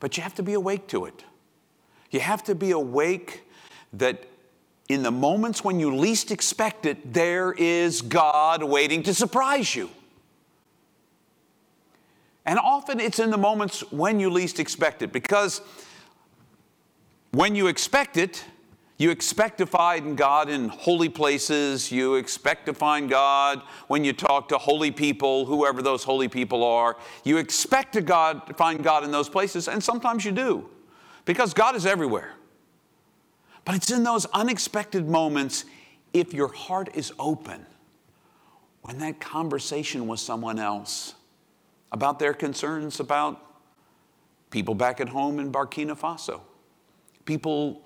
But 0.00 0.16
you 0.16 0.22
have 0.22 0.34
to 0.34 0.42
be 0.42 0.52
awake 0.52 0.88
to 0.88 1.06
it. 1.06 1.24
You 2.10 2.20
have 2.20 2.44
to 2.44 2.54
be 2.54 2.72
awake 2.72 3.44
that 3.94 4.24
in 4.88 5.02
the 5.02 5.10
moments 5.10 5.64
when 5.64 5.80
you 5.80 5.96
least 5.96 6.30
expect 6.30 6.86
it, 6.86 7.12
there 7.12 7.52
is 7.52 8.02
God 8.02 8.62
waiting 8.62 9.02
to 9.04 9.14
surprise 9.14 9.74
you. 9.74 9.90
And 12.46 12.60
often 12.60 13.00
it's 13.00 13.18
in 13.18 13.30
the 13.30 13.36
moments 13.36 13.80
when 13.90 14.20
you 14.20 14.30
least 14.30 14.60
expect 14.60 15.02
it 15.02 15.12
because 15.12 15.60
when 17.32 17.56
you 17.56 17.66
expect 17.66 18.16
it, 18.16 18.44
you 18.98 19.10
expect 19.10 19.58
to 19.58 19.66
find 19.66 20.16
God 20.16 20.48
in 20.48 20.68
holy 20.68 21.10
places. 21.10 21.92
You 21.92 22.14
expect 22.14 22.64
to 22.66 22.72
find 22.72 23.10
God 23.10 23.60
when 23.88 24.04
you 24.04 24.14
talk 24.14 24.48
to 24.48 24.58
holy 24.58 24.90
people, 24.90 25.44
whoever 25.44 25.82
those 25.82 26.02
holy 26.02 26.28
people 26.28 26.64
are. 26.64 26.96
You 27.24 27.36
expect 27.36 27.92
to 27.94 28.00
God, 28.00 28.46
to 28.46 28.54
find 28.54 28.82
God 28.82 29.04
in 29.04 29.10
those 29.10 29.28
places, 29.28 29.68
and 29.68 29.84
sometimes 29.84 30.24
you 30.24 30.32
do, 30.32 30.70
because 31.26 31.52
God 31.52 31.76
is 31.76 31.84
everywhere. 31.84 32.32
But 33.66 33.74
it's 33.74 33.90
in 33.90 34.02
those 34.02 34.24
unexpected 34.26 35.06
moments, 35.06 35.66
if 36.14 36.32
your 36.32 36.48
heart 36.48 36.88
is 36.94 37.12
open, 37.18 37.66
when 38.80 38.98
that 38.98 39.20
conversation 39.20 40.06
with 40.06 40.20
someone 40.20 40.58
else 40.58 41.16
about 41.92 42.18
their 42.18 42.34
concerns 42.34 43.00
about 43.00 43.40
people 44.50 44.74
back 44.74 45.00
at 45.00 45.08
home 45.08 45.38
in 45.38 45.52
Burkina 45.52 45.98
Faso, 45.98 46.40
people 47.24 47.82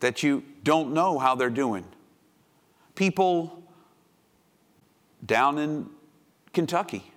that 0.00 0.22
you 0.22 0.42
don't 0.62 0.92
know 0.92 1.18
how 1.18 1.34
they're 1.34 1.50
doing. 1.50 1.84
People 2.94 3.62
down 5.24 5.58
in 5.58 5.88
Kentucky, 6.52 7.10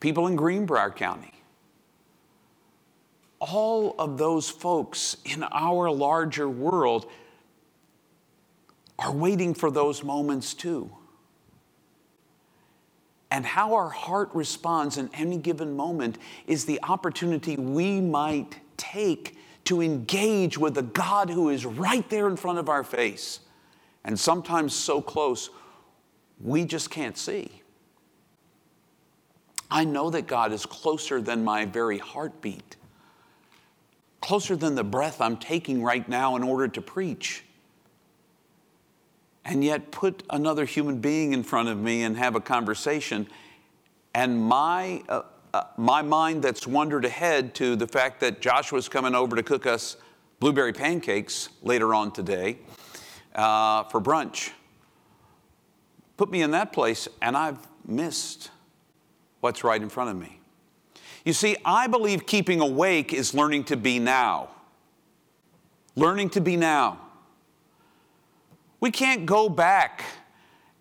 people 0.00 0.26
in 0.26 0.36
Greenbrier 0.36 0.90
County. 0.90 1.32
All 3.38 3.94
of 3.98 4.16
those 4.16 4.48
folks 4.48 5.16
in 5.24 5.42
our 5.42 5.90
larger 5.90 6.48
world 6.48 7.10
are 8.98 9.12
waiting 9.12 9.52
for 9.52 9.70
those 9.70 10.02
moments 10.02 10.54
too. 10.54 10.95
And 13.36 13.44
how 13.44 13.74
our 13.74 13.90
heart 13.90 14.30
responds 14.32 14.96
in 14.96 15.10
any 15.12 15.36
given 15.36 15.76
moment 15.76 16.16
is 16.46 16.64
the 16.64 16.80
opportunity 16.82 17.54
we 17.54 18.00
might 18.00 18.58
take 18.78 19.36
to 19.64 19.82
engage 19.82 20.56
with 20.56 20.74
the 20.74 20.82
God 20.82 21.28
who 21.28 21.50
is 21.50 21.66
right 21.66 22.08
there 22.08 22.28
in 22.28 22.38
front 22.38 22.58
of 22.58 22.70
our 22.70 22.82
face 22.82 23.40
and 24.04 24.18
sometimes 24.18 24.74
so 24.74 25.02
close 25.02 25.50
we 26.40 26.64
just 26.64 26.88
can't 26.88 27.18
see. 27.18 27.60
I 29.70 29.84
know 29.84 30.08
that 30.08 30.26
God 30.26 30.50
is 30.50 30.64
closer 30.64 31.20
than 31.20 31.44
my 31.44 31.66
very 31.66 31.98
heartbeat, 31.98 32.76
closer 34.22 34.56
than 34.56 34.76
the 34.76 34.84
breath 34.84 35.20
I'm 35.20 35.36
taking 35.36 35.82
right 35.82 36.08
now 36.08 36.36
in 36.36 36.42
order 36.42 36.68
to 36.68 36.80
preach. 36.80 37.44
And 39.46 39.62
yet, 39.62 39.92
put 39.92 40.24
another 40.28 40.64
human 40.64 40.98
being 40.98 41.32
in 41.32 41.44
front 41.44 41.68
of 41.68 41.78
me 41.78 42.02
and 42.02 42.16
have 42.16 42.34
a 42.34 42.40
conversation, 42.40 43.28
and 44.12 44.42
my 44.42 45.04
uh, 45.08 45.22
uh, 45.54 45.62
my 45.76 46.02
mind 46.02 46.42
that's 46.42 46.66
wandered 46.66 47.04
ahead 47.04 47.54
to 47.54 47.76
the 47.76 47.86
fact 47.86 48.20
that 48.20 48.42
Joshua's 48.42 48.88
coming 48.88 49.14
over 49.14 49.36
to 49.36 49.42
cook 49.42 49.64
us 49.64 49.96
blueberry 50.40 50.72
pancakes 50.72 51.48
later 51.62 51.94
on 51.94 52.12
today 52.12 52.58
uh, 53.36 53.84
for 53.84 54.00
brunch. 54.00 54.50
Put 56.16 56.30
me 56.30 56.42
in 56.42 56.50
that 56.50 56.72
place, 56.72 57.08
and 57.22 57.36
I've 57.36 57.58
missed 57.86 58.50
what's 59.40 59.62
right 59.62 59.80
in 59.80 59.88
front 59.88 60.10
of 60.10 60.16
me. 60.16 60.40
You 61.24 61.32
see, 61.32 61.56
I 61.64 61.86
believe 61.86 62.26
keeping 62.26 62.60
awake 62.60 63.12
is 63.12 63.32
learning 63.32 63.64
to 63.64 63.76
be 63.76 63.98
now. 63.98 64.50
Learning 65.94 66.28
to 66.30 66.40
be 66.40 66.56
now. 66.56 67.00
We 68.80 68.90
can't 68.90 69.26
go 69.26 69.48
back 69.48 70.04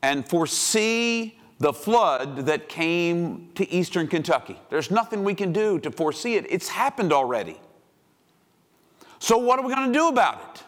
and 0.01 0.27
foresee 0.27 1.37
the 1.59 1.73
flood 1.73 2.45
that 2.45 2.67
came 2.67 3.49
to 3.55 3.69
eastern 3.71 4.07
Kentucky. 4.07 4.59
There's 4.69 4.91
nothing 4.91 5.23
we 5.23 5.33
can 5.33 5.53
do 5.53 5.79
to 5.79 5.91
foresee 5.91 6.35
it, 6.35 6.45
it's 6.49 6.67
happened 6.67 7.13
already. 7.13 7.59
So, 9.19 9.37
what 9.37 9.57
are 9.57 9.65
we 9.65 9.73
going 9.73 9.87
to 9.87 9.97
do 9.97 10.07
about 10.09 10.41
it? 10.43 10.63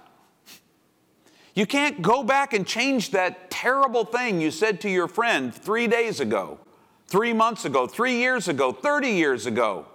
You 1.53 1.65
can't 1.65 2.01
go 2.01 2.23
back 2.23 2.53
and 2.53 2.65
change 2.65 3.11
that 3.11 3.49
terrible 3.51 4.05
thing 4.05 4.39
you 4.39 4.51
said 4.51 4.79
to 4.81 4.89
your 4.89 5.07
friend 5.07 5.53
three 5.53 5.87
days 5.87 6.19
ago, 6.19 6.59
three 7.07 7.33
months 7.33 7.65
ago, 7.65 7.87
three 7.87 8.17
years 8.17 8.47
ago, 8.47 8.71
30 8.71 9.09
years 9.09 9.45
ago. 9.45 9.85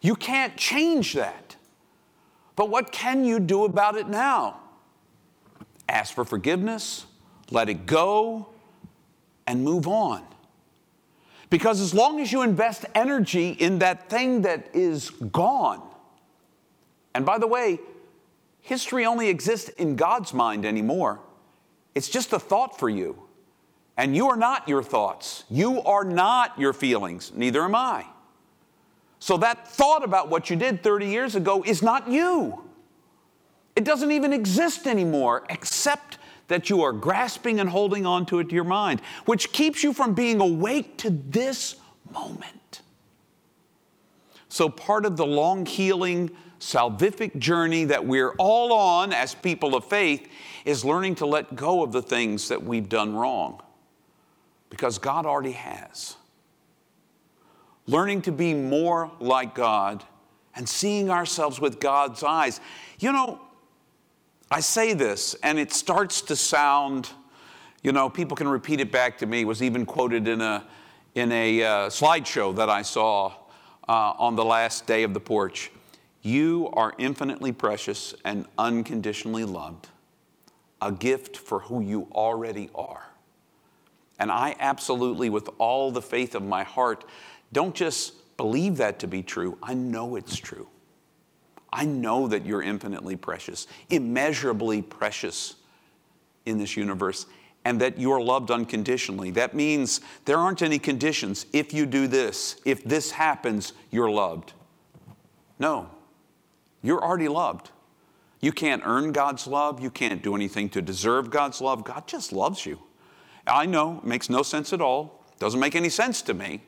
You 0.00 0.16
can't 0.16 0.56
change 0.56 1.12
that. 1.12 1.56
But 2.56 2.70
what 2.70 2.90
can 2.90 3.24
you 3.24 3.38
do 3.38 3.64
about 3.64 3.96
it 3.96 4.08
now? 4.08 4.60
Ask 5.88 6.14
for 6.14 6.24
forgiveness, 6.24 7.06
let 7.50 7.68
it 7.68 7.86
go, 7.86 8.48
and 9.46 9.64
move 9.64 9.86
on. 9.86 10.24
Because 11.48 11.80
as 11.80 11.94
long 11.94 12.20
as 12.20 12.32
you 12.32 12.42
invest 12.42 12.84
energy 12.94 13.50
in 13.50 13.78
that 13.78 14.10
thing 14.10 14.42
that 14.42 14.68
is 14.74 15.10
gone, 15.10 15.80
and 17.14 17.24
by 17.24 17.38
the 17.38 17.46
way, 17.46 17.78
history 18.60 19.06
only 19.06 19.28
exists 19.28 19.68
in 19.70 19.96
God's 19.96 20.34
mind 20.34 20.66
anymore. 20.66 21.20
It's 21.94 22.08
just 22.08 22.32
a 22.32 22.38
thought 22.38 22.78
for 22.78 22.90
you. 22.90 23.22
And 23.96 24.14
you 24.14 24.28
are 24.28 24.36
not 24.36 24.68
your 24.68 24.82
thoughts. 24.82 25.44
You 25.48 25.80
are 25.82 26.04
not 26.04 26.58
your 26.58 26.72
feelings. 26.72 27.32
Neither 27.34 27.62
am 27.62 27.74
I. 27.74 28.04
So 29.18 29.38
that 29.38 29.66
thought 29.66 30.04
about 30.04 30.28
what 30.28 30.50
you 30.50 30.56
did 30.56 30.82
30 30.82 31.06
years 31.06 31.34
ago 31.34 31.62
is 31.62 31.82
not 31.82 32.08
you. 32.08 32.62
It 33.74 33.84
doesn't 33.84 34.10
even 34.10 34.32
exist 34.32 34.86
anymore 34.86 35.44
except 35.48 35.75
that 36.48 36.70
you 36.70 36.82
are 36.82 36.92
grasping 36.92 37.60
and 37.60 37.68
holding 37.68 38.06
on 38.06 38.26
to 38.26 38.38
it 38.38 38.48
to 38.48 38.54
your 38.54 38.64
mind, 38.64 39.00
which 39.24 39.52
keeps 39.52 39.82
you 39.82 39.92
from 39.92 40.14
being 40.14 40.40
awake 40.40 40.96
to 40.98 41.10
this 41.10 41.76
moment. 42.12 42.82
So, 44.48 44.68
part 44.68 45.04
of 45.04 45.16
the 45.16 45.26
long 45.26 45.66
healing, 45.66 46.30
salvific 46.60 47.38
journey 47.38 47.84
that 47.84 48.06
we're 48.06 48.32
all 48.38 48.72
on 48.72 49.12
as 49.12 49.34
people 49.34 49.74
of 49.74 49.84
faith 49.84 50.28
is 50.64 50.84
learning 50.84 51.16
to 51.16 51.26
let 51.26 51.54
go 51.56 51.82
of 51.82 51.92
the 51.92 52.02
things 52.02 52.48
that 52.48 52.62
we've 52.62 52.88
done 52.88 53.14
wrong 53.14 53.62
because 54.70 54.98
God 54.98 55.26
already 55.26 55.52
has. 55.52 56.16
Learning 57.86 58.22
to 58.22 58.32
be 58.32 58.52
more 58.54 59.12
like 59.20 59.54
God 59.54 60.02
and 60.54 60.68
seeing 60.68 61.10
ourselves 61.10 61.60
with 61.60 61.78
God's 61.78 62.22
eyes. 62.22 62.60
You 62.98 63.12
know, 63.12 63.40
I 64.50 64.60
say 64.60 64.94
this, 64.94 65.34
and 65.42 65.58
it 65.58 65.72
starts 65.72 66.20
to 66.22 66.36
sound, 66.36 67.10
You 67.82 67.92
know, 67.92 68.08
people 68.08 68.36
can 68.36 68.48
repeat 68.48 68.80
it 68.80 68.92
back 68.92 69.18
to 69.18 69.26
me. 69.26 69.40
It 69.40 69.46
was 69.46 69.62
even 69.62 69.84
quoted 69.84 70.28
in 70.28 70.40
a, 70.40 70.64
in 71.14 71.32
a 71.32 71.62
uh, 71.62 71.68
slideshow 71.88 72.54
that 72.56 72.70
I 72.70 72.82
saw 72.82 73.32
uh, 73.88 74.12
on 74.18 74.36
the 74.36 74.44
last 74.44 74.86
day 74.86 75.02
of 75.02 75.14
the 75.14 75.20
porch. 75.20 75.70
You 76.22 76.70
are 76.74 76.94
infinitely 76.98 77.52
precious 77.52 78.14
and 78.24 78.46
unconditionally 78.58 79.44
loved, 79.44 79.88
a 80.80 80.92
gift 80.92 81.36
for 81.36 81.60
who 81.60 81.80
you 81.80 82.08
already 82.12 82.70
are. 82.74 83.06
And 84.18 84.30
I 84.30 84.56
absolutely, 84.58 85.28
with 85.28 85.48
all 85.58 85.90
the 85.90 86.02
faith 86.02 86.34
of 86.34 86.42
my 86.42 86.62
heart, 86.62 87.04
don't 87.52 87.74
just 87.74 88.36
believe 88.36 88.76
that 88.78 88.98
to 89.00 89.06
be 89.06 89.22
true, 89.22 89.58
I 89.62 89.74
know 89.74 90.16
it's 90.16 90.36
true. 90.36 90.68
I 91.76 91.84
know 91.84 92.26
that 92.28 92.46
you're 92.46 92.62
infinitely 92.62 93.16
precious, 93.16 93.66
immeasurably 93.90 94.80
precious 94.80 95.56
in 96.46 96.56
this 96.56 96.74
universe, 96.74 97.26
and 97.66 97.78
that 97.82 97.98
you're 97.98 98.20
loved 98.20 98.50
unconditionally. 98.50 99.30
That 99.32 99.54
means 99.54 100.00
there 100.24 100.38
aren't 100.38 100.62
any 100.62 100.78
conditions. 100.78 101.44
If 101.52 101.74
you 101.74 101.84
do 101.84 102.06
this, 102.06 102.56
if 102.64 102.82
this 102.82 103.10
happens, 103.10 103.74
you're 103.90 104.10
loved. 104.10 104.54
No, 105.58 105.90
you're 106.82 107.04
already 107.04 107.28
loved. 107.28 107.70
You 108.40 108.52
can't 108.52 108.82
earn 108.86 109.12
God's 109.12 109.46
love. 109.46 109.78
You 109.78 109.90
can't 109.90 110.22
do 110.22 110.34
anything 110.34 110.70
to 110.70 110.80
deserve 110.80 111.28
God's 111.28 111.60
love. 111.60 111.84
God 111.84 112.06
just 112.06 112.32
loves 112.32 112.64
you. 112.64 112.78
I 113.46 113.66
know, 113.66 113.98
it 113.98 114.06
makes 114.06 114.30
no 114.30 114.42
sense 114.42 114.72
at 114.72 114.80
all. 114.80 115.22
Doesn't 115.38 115.60
make 115.60 115.74
any 115.74 115.90
sense 115.90 116.22
to 116.22 116.32
me, 116.32 116.62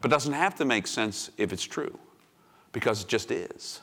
but 0.00 0.08
doesn't 0.08 0.34
have 0.34 0.54
to 0.56 0.64
make 0.64 0.86
sense 0.86 1.30
if 1.36 1.52
it's 1.52 1.64
true, 1.64 1.98
because 2.70 3.02
it 3.02 3.08
just 3.08 3.32
is. 3.32 3.80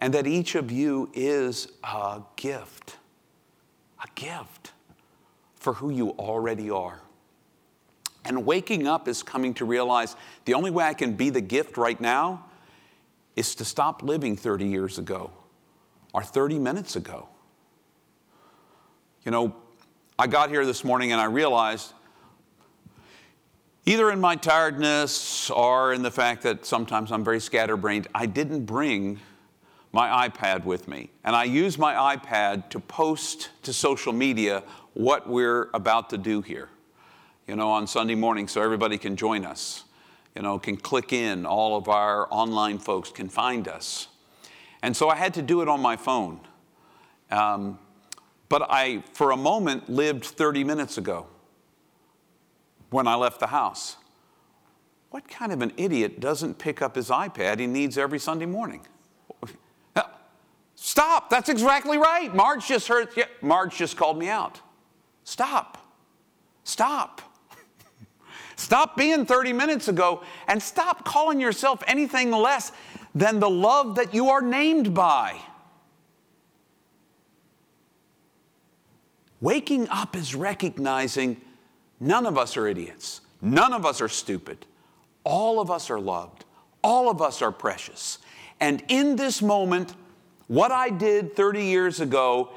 And 0.00 0.14
that 0.14 0.26
each 0.26 0.54
of 0.54 0.70
you 0.70 1.10
is 1.12 1.68
a 1.84 2.22
gift, 2.36 2.96
a 4.02 4.08
gift 4.14 4.72
for 5.56 5.74
who 5.74 5.90
you 5.90 6.10
already 6.10 6.70
are. 6.70 7.00
And 8.24 8.46
waking 8.46 8.86
up 8.86 9.08
is 9.08 9.22
coming 9.22 9.54
to 9.54 9.64
realize 9.64 10.16
the 10.44 10.54
only 10.54 10.70
way 10.70 10.84
I 10.84 10.94
can 10.94 11.14
be 11.14 11.30
the 11.30 11.40
gift 11.40 11.76
right 11.76 12.00
now 12.00 12.46
is 13.36 13.54
to 13.56 13.64
stop 13.64 14.02
living 14.02 14.36
30 14.36 14.66
years 14.66 14.98
ago 14.98 15.30
or 16.12 16.22
30 16.22 16.58
minutes 16.58 16.96
ago. 16.96 17.28
You 19.24 19.30
know, 19.30 19.54
I 20.18 20.26
got 20.26 20.50
here 20.50 20.66
this 20.66 20.84
morning 20.84 21.12
and 21.12 21.20
I 21.20 21.26
realized 21.26 21.92
either 23.86 24.10
in 24.10 24.20
my 24.20 24.36
tiredness 24.36 25.50
or 25.50 25.92
in 25.92 26.02
the 26.02 26.10
fact 26.10 26.42
that 26.42 26.66
sometimes 26.66 27.12
I'm 27.12 27.24
very 27.24 27.40
scatterbrained, 27.40 28.08
I 28.14 28.26
didn't 28.26 28.64
bring 28.64 29.18
my 29.92 30.28
iPad 30.28 30.64
with 30.64 30.88
me. 30.88 31.10
And 31.24 31.34
I 31.34 31.44
use 31.44 31.78
my 31.78 32.16
iPad 32.16 32.70
to 32.70 32.80
post 32.80 33.50
to 33.62 33.72
social 33.72 34.12
media 34.12 34.62
what 34.94 35.28
we're 35.28 35.70
about 35.74 36.10
to 36.10 36.18
do 36.18 36.42
here, 36.42 36.68
you 37.46 37.56
know, 37.56 37.70
on 37.70 37.86
Sunday 37.86 38.14
morning 38.14 38.48
so 38.48 38.62
everybody 38.62 38.98
can 38.98 39.16
join 39.16 39.44
us, 39.44 39.84
you 40.36 40.42
know, 40.42 40.58
can 40.58 40.76
click 40.76 41.12
in. 41.12 41.46
All 41.46 41.76
of 41.76 41.88
our 41.88 42.28
online 42.30 42.78
folks 42.78 43.10
can 43.10 43.28
find 43.28 43.66
us. 43.66 44.08
And 44.82 44.96
so 44.96 45.08
I 45.08 45.16
had 45.16 45.34
to 45.34 45.42
do 45.42 45.60
it 45.60 45.68
on 45.68 45.80
my 45.80 45.96
phone. 45.96 46.40
Um, 47.30 47.78
but 48.48 48.66
I, 48.68 49.04
for 49.12 49.30
a 49.30 49.36
moment, 49.36 49.88
lived 49.88 50.24
30 50.24 50.64
minutes 50.64 50.98
ago 50.98 51.26
when 52.90 53.06
I 53.06 53.14
left 53.14 53.38
the 53.40 53.48
house. 53.48 53.96
What 55.10 55.28
kind 55.28 55.52
of 55.52 55.62
an 55.62 55.72
idiot 55.76 56.20
doesn't 56.20 56.58
pick 56.58 56.82
up 56.82 56.96
his 56.96 57.08
iPad 57.08 57.58
he 57.58 57.66
needs 57.66 57.98
every 57.98 58.18
Sunday 58.18 58.46
morning? 58.46 58.86
Stop, 60.82 61.28
that's 61.28 61.50
exactly 61.50 61.98
right. 61.98 62.34
Marge 62.34 62.66
just 62.66 62.88
heard, 62.88 63.08
yeah, 63.14 63.26
Marge 63.42 63.76
just 63.76 63.98
called 63.98 64.18
me 64.18 64.30
out. 64.30 64.62
Stop, 65.24 65.76
stop. 66.64 67.20
Stop 68.56 68.96
being 68.96 69.26
30 69.26 69.52
minutes 69.52 69.88
ago 69.88 70.22
and 70.48 70.62
stop 70.62 71.04
calling 71.04 71.38
yourself 71.38 71.82
anything 71.86 72.30
less 72.30 72.72
than 73.14 73.40
the 73.40 73.50
love 73.50 73.96
that 73.96 74.14
you 74.14 74.30
are 74.30 74.40
named 74.40 74.94
by. 74.94 75.38
Waking 79.42 79.86
up 79.90 80.16
is 80.16 80.34
recognizing 80.34 81.42
none 82.00 82.24
of 82.24 82.38
us 82.38 82.56
are 82.56 82.66
idiots, 82.66 83.20
none 83.42 83.74
of 83.74 83.84
us 83.84 84.00
are 84.00 84.08
stupid, 84.08 84.64
all 85.24 85.60
of 85.60 85.70
us 85.70 85.90
are 85.90 86.00
loved, 86.00 86.46
all 86.82 87.10
of 87.10 87.20
us 87.20 87.42
are 87.42 87.52
precious. 87.52 88.16
And 88.60 88.82
in 88.88 89.16
this 89.16 89.42
moment, 89.42 89.94
what 90.50 90.72
I 90.72 90.90
did 90.90 91.36
30 91.36 91.62
years 91.62 92.00
ago 92.00 92.50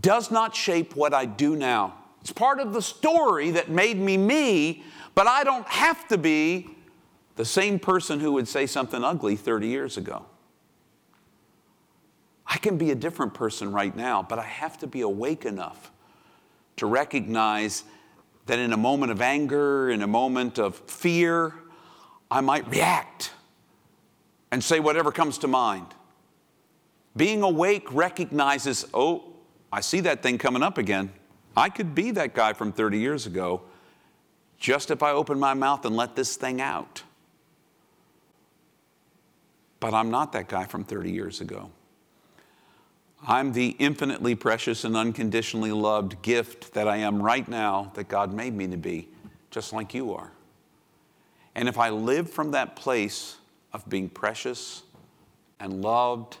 does 0.00 0.32
not 0.32 0.52
shape 0.52 0.96
what 0.96 1.14
I 1.14 1.26
do 1.26 1.54
now. 1.54 1.94
It's 2.20 2.32
part 2.32 2.58
of 2.58 2.72
the 2.72 2.82
story 2.82 3.52
that 3.52 3.68
made 3.68 3.98
me 3.98 4.16
me, 4.16 4.82
but 5.14 5.28
I 5.28 5.44
don't 5.44 5.66
have 5.68 6.08
to 6.08 6.18
be 6.18 6.68
the 7.36 7.44
same 7.44 7.78
person 7.78 8.18
who 8.18 8.32
would 8.32 8.48
say 8.48 8.66
something 8.66 9.04
ugly 9.04 9.36
30 9.36 9.68
years 9.68 9.96
ago. 9.96 10.26
I 12.48 12.56
can 12.56 12.78
be 12.78 12.90
a 12.90 12.96
different 12.96 13.32
person 13.32 13.70
right 13.70 13.94
now, 13.94 14.24
but 14.28 14.40
I 14.40 14.44
have 14.44 14.76
to 14.78 14.88
be 14.88 15.02
awake 15.02 15.44
enough 15.44 15.92
to 16.78 16.86
recognize 16.86 17.84
that 18.46 18.58
in 18.58 18.72
a 18.72 18.76
moment 18.76 19.12
of 19.12 19.22
anger, 19.22 19.88
in 19.88 20.02
a 20.02 20.08
moment 20.08 20.58
of 20.58 20.74
fear, 20.74 21.54
I 22.28 22.40
might 22.40 22.68
react 22.68 23.30
and 24.50 24.64
say 24.64 24.80
whatever 24.80 25.12
comes 25.12 25.38
to 25.38 25.46
mind. 25.46 25.86
Being 27.16 27.42
awake 27.42 27.86
recognizes, 27.92 28.84
oh, 28.92 29.24
I 29.72 29.80
see 29.80 30.00
that 30.00 30.22
thing 30.22 30.38
coming 30.38 30.62
up 30.62 30.78
again. 30.78 31.12
I 31.56 31.70
could 31.70 31.94
be 31.94 32.10
that 32.12 32.34
guy 32.34 32.52
from 32.52 32.72
30 32.72 32.98
years 32.98 33.26
ago 33.26 33.62
just 34.58 34.90
if 34.90 35.02
I 35.02 35.10
open 35.10 35.38
my 35.38 35.54
mouth 35.54 35.84
and 35.84 35.96
let 35.96 36.16
this 36.16 36.36
thing 36.36 36.60
out. 36.60 37.02
But 39.80 39.94
I'm 39.94 40.10
not 40.10 40.32
that 40.32 40.48
guy 40.48 40.64
from 40.64 40.84
30 40.84 41.10
years 41.10 41.40
ago. 41.40 41.70
I'm 43.26 43.52
the 43.52 43.70
infinitely 43.78 44.34
precious 44.34 44.84
and 44.84 44.96
unconditionally 44.96 45.72
loved 45.72 46.22
gift 46.22 46.74
that 46.74 46.86
I 46.86 46.98
am 46.98 47.22
right 47.22 47.46
now 47.46 47.92
that 47.94 48.08
God 48.08 48.32
made 48.32 48.54
me 48.54 48.66
to 48.68 48.76
be, 48.76 49.08
just 49.50 49.72
like 49.72 49.94
you 49.94 50.14
are. 50.14 50.32
And 51.54 51.68
if 51.68 51.78
I 51.78 51.90
live 51.90 52.30
from 52.30 52.50
that 52.50 52.76
place 52.76 53.36
of 53.72 53.88
being 53.88 54.08
precious 54.08 54.82
and 55.58 55.82
loved, 55.82 56.36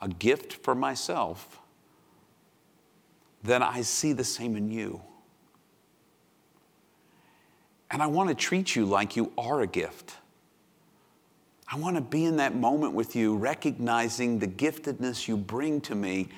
a 0.00 0.08
gift 0.08 0.52
for 0.52 0.74
myself, 0.74 1.60
then 3.42 3.62
I 3.62 3.82
see 3.82 4.12
the 4.12 4.24
same 4.24 4.56
in 4.56 4.70
you. 4.70 5.00
And 7.90 8.02
I 8.02 8.06
want 8.06 8.28
to 8.28 8.34
treat 8.34 8.76
you 8.76 8.84
like 8.84 9.16
you 9.16 9.32
are 9.36 9.62
a 9.62 9.66
gift. 9.66 10.14
I 11.72 11.76
want 11.76 11.96
to 11.96 12.02
be 12.02 12.24
in 12.24 12.36
that 12.36 12.54
moment 12.54 12.94
with 12.94 13.14
you, 13.14 13.36
recognizing 13.36 14.38
the 14.38 14.48
giftedness 14.48 15.28
you 15.28 15.36
bring 15.36 15.80
to 15.82 15.94
me 15.94 16.28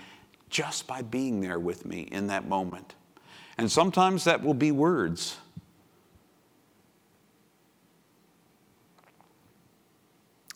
just 0.50 0.86
by 0.86 1.02
being 1.02 1.40
there 1.40 1.58
with 1.58 1.86
me 1.86 2.02
in 2.02 2.26
that 2.26 2.46
moment. 2.46 2.94
And 3.58 3.70
sometimes 3.70 4.24
that 4.24 4.42
will 4.42 4.54
be 4.54 4.72
words. 4.72 5.36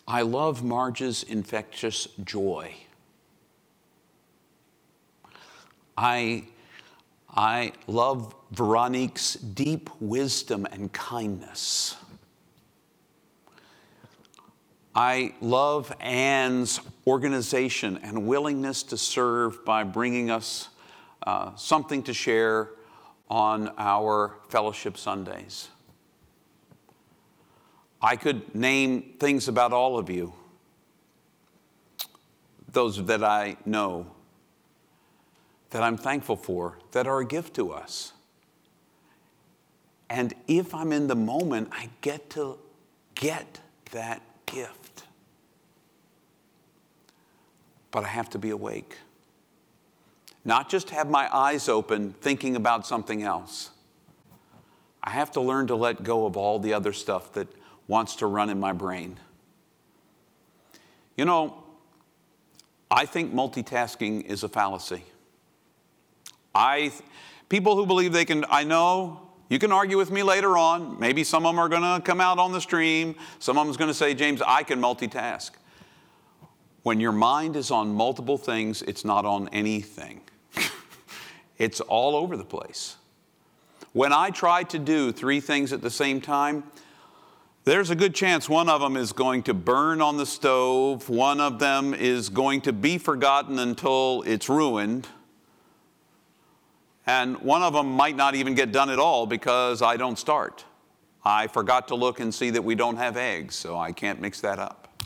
I 0.08 0.22
love 0.22 0.62
Marge's 0.62 1.22
infectious 1.24 2.08
joy. 2.22 2.74
I, 5.96 6.44
I 7.34 7.72
love 7.86 8.34
Veronique's 8.50 9.34
deep 9.34 9.90
wisdom 10.00 10.66
and 10.70 10.92
kindness. 10.92 11.96
I 14.94 15.34
love 15.42 15.94
Anne's 16.00 16.80
organization 17.06 17.98
and 18.02 18.26
willingness 18.26 18.82
to 18.84 18.96
serve 18.96 19.62
by 19.64 19.84
bringing 19.84 20.30
us 20.30 20.70
uh, 21.26 21.54
something 21.56 22.02
to 22.04 22.14
share 22.14 22.70
on 23.28 23.72
our 23.76 24.36
fellowship 24.48 24.96
Sundays. 24.96 25.68
I 28.00 28.16
could 28.16 28.54
name 28.54 29.16
things 29.18 29.48
about 29.48 29.72
all 29.72 29.98
of 29.98 30.08
you, 30.08 30.32
those 32.70 33.04
that 33.06 33.24
I 33.24 33.56
know, 33.66 34.06
that 35.76 35.82
I'm 35.82 35.98
thankful 35.98 36.36
for, 36.36 36.78
that 36.92 37.06
are 37.06 37.20
a 37.20 37.26
gift 37.26 37.52
to 37.56 37.70
us. 37.70 38.14
And 40.08 40.32
if 40.48 40.74
I'm 40.74 40.90
in 40.90 41.06
the 41.06 41.14
moment, 41.14 41.68
I 41.70 41.90
get 42.00 42.30
to 42.30 42.58
get 43.14 43.60
that 43.90 44.22
gift. 44.46 45.02
but 47.96 48.04
I 48.04 48.08
have 48.08 48.28
to 48.28 48.38
be 48.38 48.50
awake. 48.50 48.98
Not 50.44 50.68
just 50.68 50.90
have 50.90 51.08
my 51.08 51.34
eyes 51.34 51.66
open 51.66 52.12
thinking 52.20 52.54
about 52.54 52.86
something 52.86 53.22
else. 53.22 53.70
I 55.02 55.12
have 55.12 55.32
to 55.32 55.40
learn 55.40 55.68
to 55.68 55.76
let 55.76 56.02
go 56.02 56.26
of 56.26 56.36
all 56.36 56.58
the 56.58 56.74
other 56.74 56.92
stuff 56.92 57.32
that 57.32 57.48
wants 57.88 58.16
to 58.16 58.26
run 58.26 58.50
in 58.50 58.60
my 58.60 58.72
brain. 58.72 59.18
You 61.16 61.24
know, 61.24 61.64
I 62.90 63.06
think 63.06 63.32
multitasking 63.32 64.26
is 64.26 64.42
a 64.42 64.48
fallacy. 64.50 65.04
I, 66.56 66.92
People 67.48 67.76
who 67.76 67.86
believe 67.86 68.12
they 68.12 68.24
can, 68.24 68.44
I 68.50 68.64
know 68.64 69.20
you 69.48 69.60
can 69.60 69.70
argue 69.70 69.96
with 69.96 70.10
me 70.10 70.24
later 70.24 70.58
on. 70.58 70.98
Maybe 70.98 71.22
some 71.22 71.46
of 71.46 71.54
them 71.54 71.60
are 71.60 71.68
going 71.68 71.82
to 71.82 72.04
come 72.04 72.20
out 72.20 72.38
on 72.38 72.52
the 72.52 72.60
stream. 72.60 73.14
Some 73.38 73.56
of 73.56 73.60
them 73.60 73.68
them's 73.68 73.76
going 73.76 73.88
to 73.88 73.94
say, 73.94 74.14
James, 74.14 74.42
I 74.44 74.64
can 74.64 74.80
multitask. 74.80 75.52
When 76.82 76.98
your 76.98 77.12
mind 77.12 77.54
is 77.54 77.70
on 77.70 77.94
multiple 77.94 78.36
things, 78.36 78.82
it's 78.82 79.04
not 79.04 79.24
on 79.24 79.48
anything. 79.50 80.22
it's 81.58 81.80
all 81.80 82.16
over 82.16 82.36
the 82.36 82.44
place. 82.44 82.96
When 83.92 84.12
I 84.12 84.30
try 84.30 84.64
to 84.64 84.78
do 84.78 85.12
three 85.12 85.40
things 85.40 85.72
at 85.72 85.82
the 85.82 85.90
same 85.90 86.20
time, 86.20 86.64
there's 87.64 87.90
a 87.90 87.96
good 87.96 88.14
chance 88.14 88.48
one 88.48 88.68
of 88.68 88.80
them 88.80 88.96
is 88.96 89.12
going 89.12 89.44
to 89.44 89.54
burn 89.54 90.00
on 90.00 90.16
the 90.16 90.26
stove, 90.26 91.08
one 91.08 91.40
of 91.40 91.58
them 91.60 91.94
is 91.94 92.28
going 92.28 92.60
to 92.62 92.72
be 92.72 92.98
forgotten 92.98 93.58
until 93.58 94.22
it's 94.26 94.48
ruined, 94.48 95.08
and 97.06 97.38
one 97.38 97.62
of 97.62 97.72
them 97.72 97.92
might 97.92 98.16
not 98.16 98.34
even 98.34 98.54
get 98.54 98.72
done 98.72 98.90
at 98.90 98.98
all 98.98 99.26
because 99.26 99.82
I 99.82 99.96
don't 99.96 100.18
start. 100.18 100.64
I 101.24 101.46
forgot 101.46 101.88
to 101.88 101.94
look 101.94 102.20
and 102.20 102.34
see 102.34 102.50
that 102.50 102.62
we 102.62 102.74
don't 102.74 102.96
have 102.96 103.16
eggs, 103.16 103.54
so 103.54 103.78
I 103.78 103.92
can't 103.92 104.20
mix 104.20 104.40
that 104.40 104.58
up. 104.58 105.02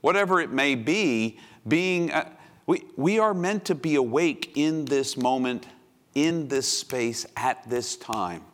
Whatever 0.00 0.40
it 0.40 0.50
may 0.50 0.74
be, 0.74 1.38
being, 1.66 2.10
uh, 2.12 2.28
we, 2.66 2.84
we 2.96 3.18
are 3.18 3.34
meant 3.34 3.64
to 3.66 3.74
be 3.74 3.96
awake 3.96 4.52
in 4.56 4.84
this 4.84 5.16
moment, 5.16 5.66
in 6.14 6.48
this 6.48 6.68
space, 6.68 7.26
at 7.36 7.68
this 7.68 7.96
time. 7.96 8.44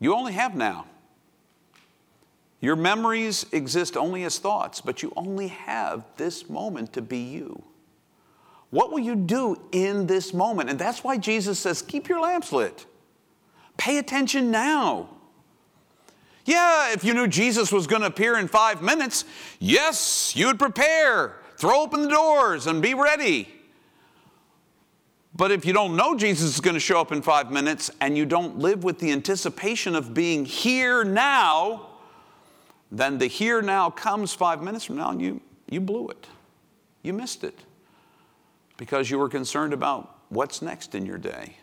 You 0.00 0.14
only 0.14 0.32
have 0.32 0.54
now. 0.54 0.86
Your 2.60 2.76
memories 2.76 3.46
exist 3.52 3.96
only 3.96 4.24
as 4.24 4.38
thoughts, 4.38 4.80
but 4.80 5.02
you 5.02 5.12
only 5.16 5.48
have 5.48 6.04
this 6.16 6.48
moment 6.48 6.92
to 6.94 7.02
be 7.02 7.18
you. 7.18 7.64
What 8.70 8.92
will 8.92 8.98
you 8.98 9.16
do 9.16 9.60
in 9.72 10.06
this 10.06 10.34
moment? 10.34 10.68
And 10.68 10.78
that's 10.78 11.02
why 11.02 11.16
Jesus 11.16 11.58
says, 11.58 11.80
keep 11.80 12.08
your 12.08 12.20
lamps 12.20 12.52
lit. 12.52 12.86
Pay 13.76 13.98
attention 13.98 14.50
now. 14.50 15.08
Yeah, 16.44 16.92
if 16.92 17.04
you 17.04 17.14
knew 17.14 17.26
Jesus 17.26 17.70
was 17.70 17.86
going 17.86 18.02
to 18.02 18.08
appear 18.08 18.38
in 18.38 18.48
five 18.48 18.82
minutes, 18.82 19.24
yes, 19.58 20.34
you 20.34 20.46
would 20.46 20.58
prepare, 20.58 21.36
throw 21.56 21.82
open 21.82 22.02
the 22.02 22.08
doors, 22.08 22.66
and 22.66 22.82
be 22.82 22.94
ready. 22.94 23.48
But 25.34 25.52
if 25.52 25.64
you 25.64 25.72
don't 25.72 25.94
know 25.94 26.16
Jesus 26.16 26.54
is 26.54 26.60
going 26.60 26.74
to 26.74 26.80
show 26.80 27.00
up 27.00 27.12
in 27.12 27.22
five 27.22 27.50
minutes 27.50 27.90
and 28.00 28.16
you 28.16 28.26
don't 28.26 28.58
live 28.58 28.82
with 28.82 28.98
the 28.98 29.12
anticipation 29.12 29.94
of 29.94 30.12
being 30.12 30.44
here 30.44 31.04
now, 31.04 31.90
then 32.90 33.18
the 33.18 33.26
here 33.26 33.62
now 33.62 33.88
comes 33.90 34.32
five 34.32 34.62
minutes 34.62 34.86
from 34.86 34.96
now 34.96 35.10
and 35.10 35.22
you, 35.22 35.40
you 35.70 35.80
blew 35.80 36.08
it. 36.08 36.26
You 37.02 37.12
missed 37.12 37.44
it 37.44 37.60
because 38.78 39.10
you 39.10 39.18
were 39.18 39.28
concerned 39.28 39.74
about 39.74 40.16
what's 40.30 40.62
next 40.62 40.94
in 40.94 41.04
your 41.04 41.18
day 41.18 41.58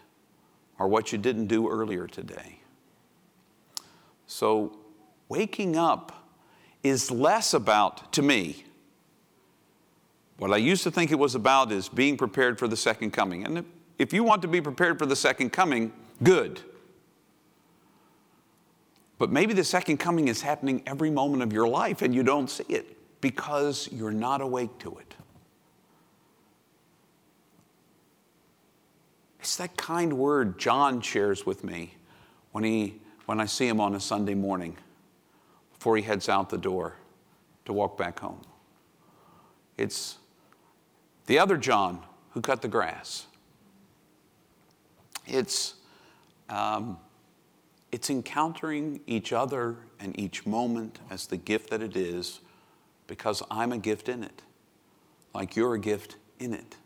or 0.78 0.88
what 0.88 1.12
you 1.12 1.17
didn't 1.17 1.47
do 1.47 1.67
earlier 1.67 2.06
today. 2.06 2.60
So, 4.28 4.78
waking 5.30 5.75
up 5.75 6.30
is 6.84 7.10
less 7.10 7.54
about, 7.54 8.13
to 8.13 8.21
me, 8.21 8.65
what 10.38 10.51
I 10.51 10.58
used 10.58 10.84
to 10.84 10.91
think 10.91 11.12
it 11.12 11.17
was 11.17 11.34
about 11.34 11.71
is 11.71 11.88
being 11.88 12.17
prepared 12.17 12.60
for 12.60 12.67
the 12.67 12.75
second 12.75 13.12
coming. 13.12 13.45
And 13.45 13.65
if, 13.97 14.12
you 14.12 14.23
want 14.23 14.41
to 14.41 14.47
be 14.47 14.60
prepared 14.60 14.99
for 14.99 15.06
the 15.06 15.15
second 15.15 15.51
coming, 15.51 15.93
good. 16.21 16.60
But 19.17 19.32
maybe 19.32 19.54
the 19.54 19.63
second 19.63 19.97
coming 19.97 20.28
is 20.28 20.41
happening 20.41 20.84
every 20.86 21.10
moment 21.10 21.41
of 21.41 21.54
your 21.54 21.67
life 21.67 22.01
and 22.01 22.13
you 22.13 22.21
don't 22.21 22.49
see 22.49 22.65
it 22.67 23.21
because 23.21 23.88
you're 23.93 24.12
not 24.12 24.41
awake 24.41 24.78
to 24.80 24.97
it. 24.97 25.15
It's 29.45 29.58
that 29.58 29.77
kind 29.77 30.13
word 30.13 30.58
John 30.58 31.01
shares 31.01 31.45
with 31.45 31.63
me 31.63 31.93
when, 32.51 32.63
he, 32.63 32.95
when 33.27 33.39
I 33.39 33.45
see 33.45 33.67
him 33.67 33.79
on 33.79 33.93
a 33.93 33.99
Sunday 33.99 34.34
morning 34.34 34.75
before 35.71 35.95
he 35.97 36.01
heads 36.01 36.29
out 36.29 36.49
the 36.49 36.58
door 36.58 36.95
to 37.65 37.71
walk 37.71 37.95
back 37.95 38.21
home. 38.21 38.41
It's 39.77 40.17
the 41.27 41.38
other 41.38 41.58
John 41.58 42.01
who 42.31 42.41
cut 42.41 42.63
the 42.63 42.67
grass. 42.67 43.27
It's, 45.27 45.75
um, 46.49 46.97
it's 47.91 48.10
encountering 48.10 48.99
each 49.05 49.31
other 49.31 49.77
and 49.99 50.19
each 50.19 50.47
moment 50.47 50.97
as 51.12 51.27
the 51.27 51.38
gift 51.38 51.69
that 51.69 51.84
it 51.84 51.95
is 51.95 52.39
because 53.05 53.43
I'm 53.51 53.71
a 53.71 53.77
gift 53.77 54.10
in 54.10 54.23
it, 54.23 54.41
like 55.36 55.55
you're 55.55 55.75
a 55.75 55.79
gift 55.79 56.15
in 56.39 56.51
it. 56.51 56.77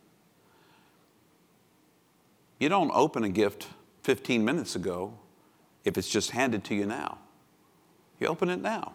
You 2.60 2.67
don't 2.69 2.91
open 2.93 3.24
a 3.24 3.30
gift 3.30 3.67
15 4.04 4.43
minutes 4.43 4.76
ago 4.76 5.17
if 5.86 5.98
it's 5.98 6.10
just 6.10 6.32
handed 6.32 6.63
to 6.65 6.76
you 6.76 6.86
now. 6.86 7.17
You 8.19 8.28
open 8.28 8.50
it 8.50 8.62
now. 8.62 8.93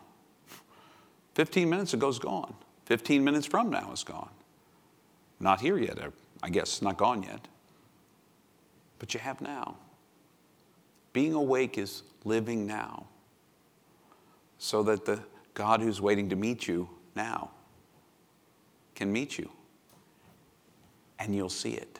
15 1.34 1.68
minutes 1.68 1.94
ago 1.94 2.08
is 2.08 2.18
gone. 2.18 2.54
15 2.84 3.24
minutes 3.24 3.46
from 3.46 3.70
now 3.70 3.90
is 3.92 4.04
gone. 4.04 4.30
Not 5.40 5.60
here 5.60 5.78
yet, 5.78 5.98
I 6.42 6.50
guess, 6.50 6.82
not 6.82 6.98
gone 6.98 7.22
yet. 7.22 7.48
But 8.98 9.14
you 9.14 9.20
have 9.20 9.40
now. 9.40 9.76
Being 11.12 11.32
awake 11.32 11.78
is 11.78 12.02
living 12.24 12.66
now 12.66 13.06
so 14.58 14.82
that 14.82 15.04
the 15.04 15.20
God 15.54 15.80
who's 15.80 16.00
waiting 16.00 16.28
to 16.30 16.36
meet 16.36 16.68
you 16.68 16.88
now 17.14 17.50
can 18.94 19.12
meet 19.12 19.38
you 19.38 19.50
and 21.18 21.34
you'll 21.34 21.48
see 21.48 21.72
it. 21.72 21.98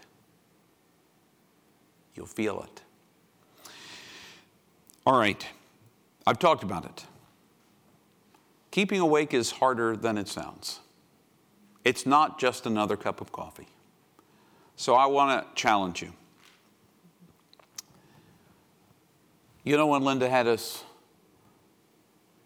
You'll 2.14 2.26
feel 2.26 2.62
it. 2.62 2.82
All 5.06 5.18
right, 5.18 5.46
I've 6.26 6.38
talked 6.38 6.62
about 6.62 6.84
it. 6.84 7.04
Keeping 8.70 9.00
awake 9.00 9.34
is 9.34 9.52
harder 9.52 9.96
than 9.96 10.18
it 10.18 10.28
sounds. 10.28 10.80
It's 11.84 12.06
not 12.06 12.40
just 12.40 12.66
another 12.66 12.96
cup 12.96 13.20
of 13.20 13.30
coffee. 13.30 13.68
So 14.76 14.94
I 14.94 15.06
want 15.06 15.46
to 15.46 15.54
challenge 15.54 16.02
you. 16.02 16.12
You 19.62 19.76
know 19.76 19.86
when 19.86 20.02
Linda 20.02 20.28
had 20.28 20.46
us 20.46 20.84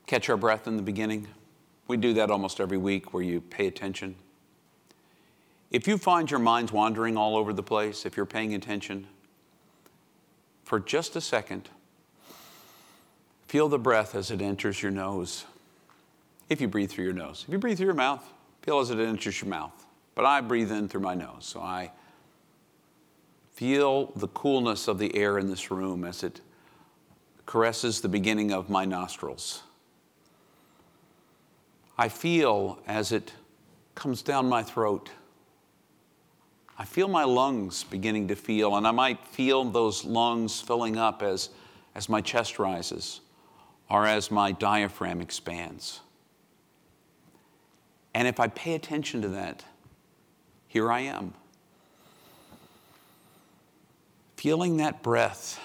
catch 0.07 0.29
our 0.29 0.37
breath 0.37 0.67
in 0.67 0.77
the 0.77 0.83
beginning? 0.83 1.29
We 1.87 1.97
do 1.97 2.13
that 2.15 2.31
almost 2.31 2.61
every 2.61 2.79
week 2.79 3.15
where 3.15 3.23
you 3.23 3.41
pay 3.41 3.67
attention. 3.67 4.17
If 5.71 5.89
you 5.89 5.99
find 5.99 6.31
your 6.31 6.41
mind's 6.41 6.73
wandering 6.73 7.17
all 7.17 7.37
over 7.37 7.53
the 7.53 7.63
place, 7.63 8.07
if 8.07 8.17
you're 8.17 8.27
paying 8.27 8.55
attention, 8.55 9.07
for 10.69 10.79
just 10.79 11.17
a 11.17 11.21
second, 11.23 11.71
feel 13.47 13.71
the 13.71 13.79
breath 13.79 14.15
as 14.15 14.31
it 14.31 14.43
enters 14.43 14.83
your 14.83 14.93
nose. 14.93 15.47
If 16.51 16.61
you 16.61 16.69
breathe 16.69 16.91
through 16.91 17.07
your 17.07 17.15
nose, 17.15 17.47
if 17.49 17.53
you 17.53 17.59
breathe 17.59 17.79
through 17.79 17.87
your 17.87 17.95
mouth, 17.95 18.23
feel 18.61 18.79
as 18.79 18.91
it 18.91 18.99
enters 18.99 19.41
your 19.41 19.49
mouth. 19.49 19.87
But 20.15 20.27
I 20.27 20.43
breathe 20.43 20.71
in 20.71 20.87
through 20.87 21.01
my 21.01 21.15
nose, 21.15 21.47
so 21.47 21.63
I 21.63 21.91
feel 23.55 24.13
the 24.15 24.29
coolness 24.29 24.89
of 24.89 24.99
the 24.99 25.17
air 25.17 25.39
in 25.39 25.49
this 25.49 25.71
room 25.71 26.05
as 26.05 26.23
it 26.23 26.43
caresses 27.47 28.03
the 28.03 28.09
beginning 28.11 28.53
of 28.53 28.69
my 28.69 28.85
nostrils. 28.85 29.63
I 31.97 32.11
feel 32.11 32.79
as 32.87 33.11
it 33.11 33.33
comes 33.95 34.21
down 34.21 34.51
my 34.51 34.63
throat 34.63 35.09
I 36.79 36.85
feel 36.85 37.09
my 37.09 37.25
lungs 37.25 37.83
beginning 37.83 38.29
to 38.29 38.37
feel, 38.37 38.77
and 38.77 38.87
I 38.87 38.93
might 38.93 39.27
feel 39.27 39.65
those 39.65 40.05
lungs 40.05 40.61
filling 40.61 40.97
up 40.97 41.23
as, 41.23 41.51
as 41.97 42.09
my 42.09 42.21
chest 42.21 42.61
rises 42.61 43.21
or 43.91 44.07
as 44.07 44.31
my 44.31 44.53
diaphragm 44.53 45.21
expands. 45.21 46.01
And 48.15 48.29
if 48.29 48.39
I 48.39 48.47
pay 48.47 48.75
attention 48.75 49.23
to 49.23 49.29
that, 49.29 49.65
here 50.69 50.93
I 50.93 51.01
am. 51.01 51.35
Feeling 54.37 54.77
that 54.77 55.03
breath, 55.03 55.61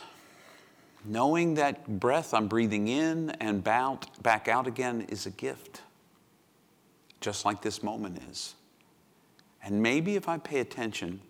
knowing 1.05 1.53
that 1.55 1.99
breath 1.99 2.33
I'm 2.33 2.47
breathing 2.47 2.87
in 2.87 3.29
and 3.31 3.63
back 3.63 4.47
out 4.47 4.65
again 4.65 5.01
is 5.09 5.27
a 5.27 5.31
gift, 5.31 5.81
just 7.21 7.45
like 7.45 7.61
this 7.61 7.83
moment 7.83 8.19
is. 8.31 8.55
And 9.63 9.81
maybe 9.81 10.15
if 10.15 10.27
I 10.27 10.37
pay 10.37 10.59
attention, 10.59 11.21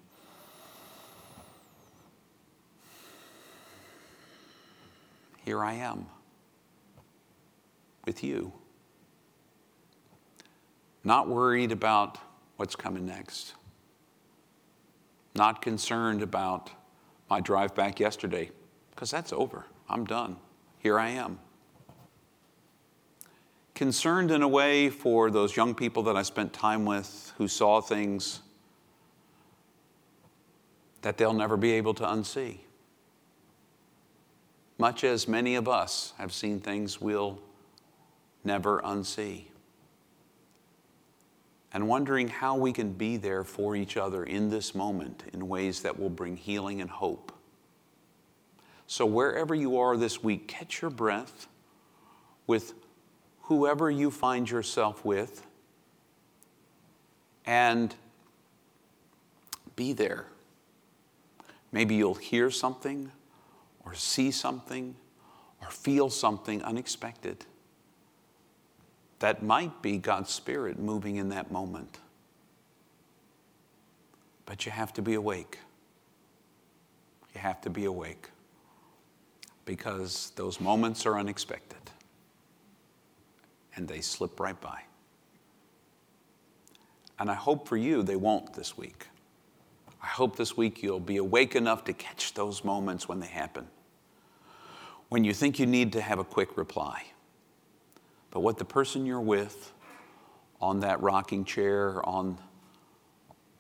here 5.46 5.64
I 5.64 5.74
am 5.74 6.08
with 8.06 8.24
you. 8.24 8.54
Not 11.04 11.28
worried 11.28 11.72
about 11.72 12.18
what's 12.58 12.76
coming 12.76 13.06
next. 13.06 13.54
Not 15.36 15.62
concerned 15.62 16.22
about 16.22 16.72
my 17.30 17.40
drive 17.40 17.76
back 17.76 18.00
yesterday, 18.00 18.52
because 18.92 19.12
that's 19.12 19.34
over. 19.34 19.66
I'm 19.90 20.06
done. 20.06 20.38
Here 20.80 21.00
I 21.00 21.10
am 21.10 21.40
concerned 23.76 24.32
in 24.32 24.42
a 24.42 24.48
way 24.48 24.90
for 24.90 25.32
those 25.32 25.56
young 25.56 25.74
people 25.74 26.04
that 26.04 26.16
I 26.16 26.22
spent 26.22 26.54
time 26.54 26.86
with 26.86 27.34
who 27.38 27.48
saw 27.48 27.82
things 27.82 28.42
that 31.02 31.18
they'll 31.18 31.34
never 31.34 31.58
be 31.58 31.72
able 31.74 31.94
to 31.96 32.04
unsee. 32.04 32.60
Much 34.78 35.04
as 35.04 35.28
many 35.28 35.56
of 35.56 35.68
us 35.68 36.14
have 36.18 36.34
seen 36.34 36.60
things 36.60 37.00
we'll 37.00 37.40
never 38.44 38.82
unsee. 38.82 39.46
And 41.74 41.88
wondering 41.88 42.28
how 42.28 42.56
we 42.56 42.72
can 42.72 42.94
be 42.94 43.18
there 43.18 43.44
for 43.44 43.76
each 43.76 43.98
other 43.98 44.24
in 44.24 44.50
this 44.50 44.76
moment 44.76 45.24
in 45.34 45.48
ways 45.48 45.82
that 45.82 46.00
will 46.00 46.10
bring 46.10 46.38
healing 46.38 46.82
and 46.82 46.90
hope. 46.90 47.32
So, 48.86 49.06
wherever 49.06 49.56
you 49.56 49.80
are 49.80 49.98
this 49.98 50.24
week, 50.24 50.48
catch 50.48 50.82
your 50.82 50.92
breath 50.92 51.48
with 52.46 52.74
whoever 53.44 53.92
you 53.92 54.10
find 54.10 54.50
yourself 54.50 55.04
with 55.04 55.46
and 57.46 57.94
be 59.76 59.94
there. 59.94 60.26
Maybe 61.72 61.96
you'll 61.96 62.14
hear 62.14 62.50
something 62.52 63.12
or 63.86 63.94
see 63.94 64.32
something 64.32 64.96
or 65.62 65.70
feel 65.70 66.10
something 66.10 66.64
unexpected. 66.64 67.46
That 69.20 69.44
might 69.44 69.82
be 69.82 69.98
God's 69.98 70.32
Spirit 70.32 70.80
moving 70.80 71.16
in 71.18 71.30
that 71.30 71.52
moment. 71.52 72.00
But 74.46 74.66
you 74.66 74.72
have 74.72 74.94
to 74.94 75.02
be 75.02 75.16
awake. 75.16 75.60
You 77.34 77.42
have 77.42 77.62
to 77.62 77.70
be 77.70 77.86
awake 77.86 78.30
because 79.66 80.32
those 80.36 80.62
moments 80.62 81.06
are 81.06 81.18
unexpected 81.18 81.78
and 83.76 83.88
they 83.88 84.02
slip 84.02 84.40
right 84.40 84.60
by. 84.60 84.84
And 87.20 87.30
I 87.30 87.36
hope 87.36 87.68
for 87.68 87.78
you 87.78 88.04
they 88.04 88.16
won't 88.16 88.54
this 88.54 88.78
week. 88.78 89.08
I 90.02 90.08
hope 90.08 90.36
this 90.36 90.58
week 90.58 90.84
you'll 90.84 91.00
be 91.00 91.18
awake 91.18 91.56
enough 91.56 91.86
to 91.86 91.94
catch 91.94 92.34
those 92.34 92.64
moments 92.64 93.08
when 93.08 93.20
they 93.20 93.28
happen. 93.28 93.68
When 95.10 95.24
you 95.24 95.34
think 95.34 95.60
you 95.60 95.66
need 95.66 95.94
to 95.94 96.02
have 96.02 96.20
a 96.20 96.24
quick 96.24 96.58
reply. 96.58 97.04
But 98.32 98.42
what 98.42 98.58
the 98.58 98.66
person 98.66 99.06
you're 99.06 99.22
with 99.22 99.72
on 100.60 100.80
that 100.82 101.02
rocking 101.02 101.46
chair, 101.46 102.04
on, 102.08 102.38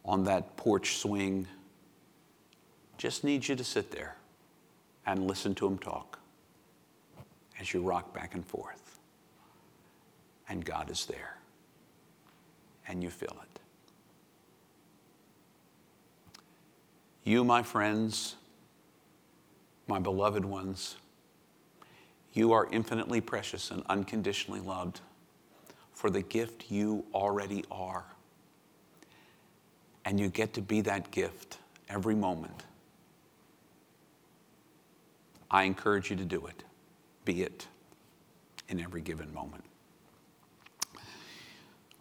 on 0.03 0.23
that 0.25 0.57
porch 0.57 0.97
swing, 0.97 1.47
just 2.97 3.23
needs 3.23 3.47
you 3.47 3.55
to 3.55 3.63
sit 3.63 3.91
there 3.91 4.17
and 5.05 5.27
listen 5.27 5.53
to 5.55 5.67
them 5.67 5.77
talk 5.77 6.19
as 7.59 7.73
you 7.73 7.81
rock 7.81 8.13
back 8.13 8.33
and 8.33 8.45
forth. 8.45 8.82
And 10.53 10.63
God 10.63 10.91
is 10.91 11.07
there, 11.07 11.35
and 12.87 13.01
you 13.01 13.09
feel 13.09 13.35
it. 13.41 13.59
You, 17.23 17.43
my 17.43 17.63
friends, 17.63 18.35
my 19.87 19.97
beloved 19.97 20.45
ones, 20.45 20.97
you 22.33 22.51
are 22.51 22.67
infinitely 22.71 23.19
precious 23.19 23.71
and 23.71 23.81
unconditionally 23.89 24.59
loved 24.59 25.01
for 25.91 26.11
the 26.11 26.21
gift 26.21 26.69
you 26.69 27.03
already 27.15 27.65
are. 27.71 28.05
And 30.05 30.19
you 30.19 30.29
get 30.29 30.53
to 30.53 30.61
be 30.61 30.81
that 30.81 31.09
gift 31.09 31.57
every 31.89 32.13
moment. 32.13 32.61
I 35.49 35.63
encourage 35.63 36.11
you 36.11 36.15
to 36.17 36.25
do 36.25 36.45
it. 36.45 36.63
Be 37.25 37.41
it 37.41 37.65
in 38.69 38.79
every 38.79 39.01
given 39.01 39.33
moment. 39.33 39.63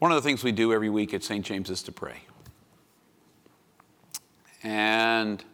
One 0.03 0.11
of 0.11 0.21
the 0.21 0.29
things 0.29 0.43
we 0.43 0.51
do 0.51 0.73
every 0.73 0.91
week 0.91 1.15
at 1.15 1.23
St. 1.23 1.47
James 1.47 1.71
is 1.71 1.81
to 1.85 1.93
pray. 1.93 2.17
And 4.65 5.45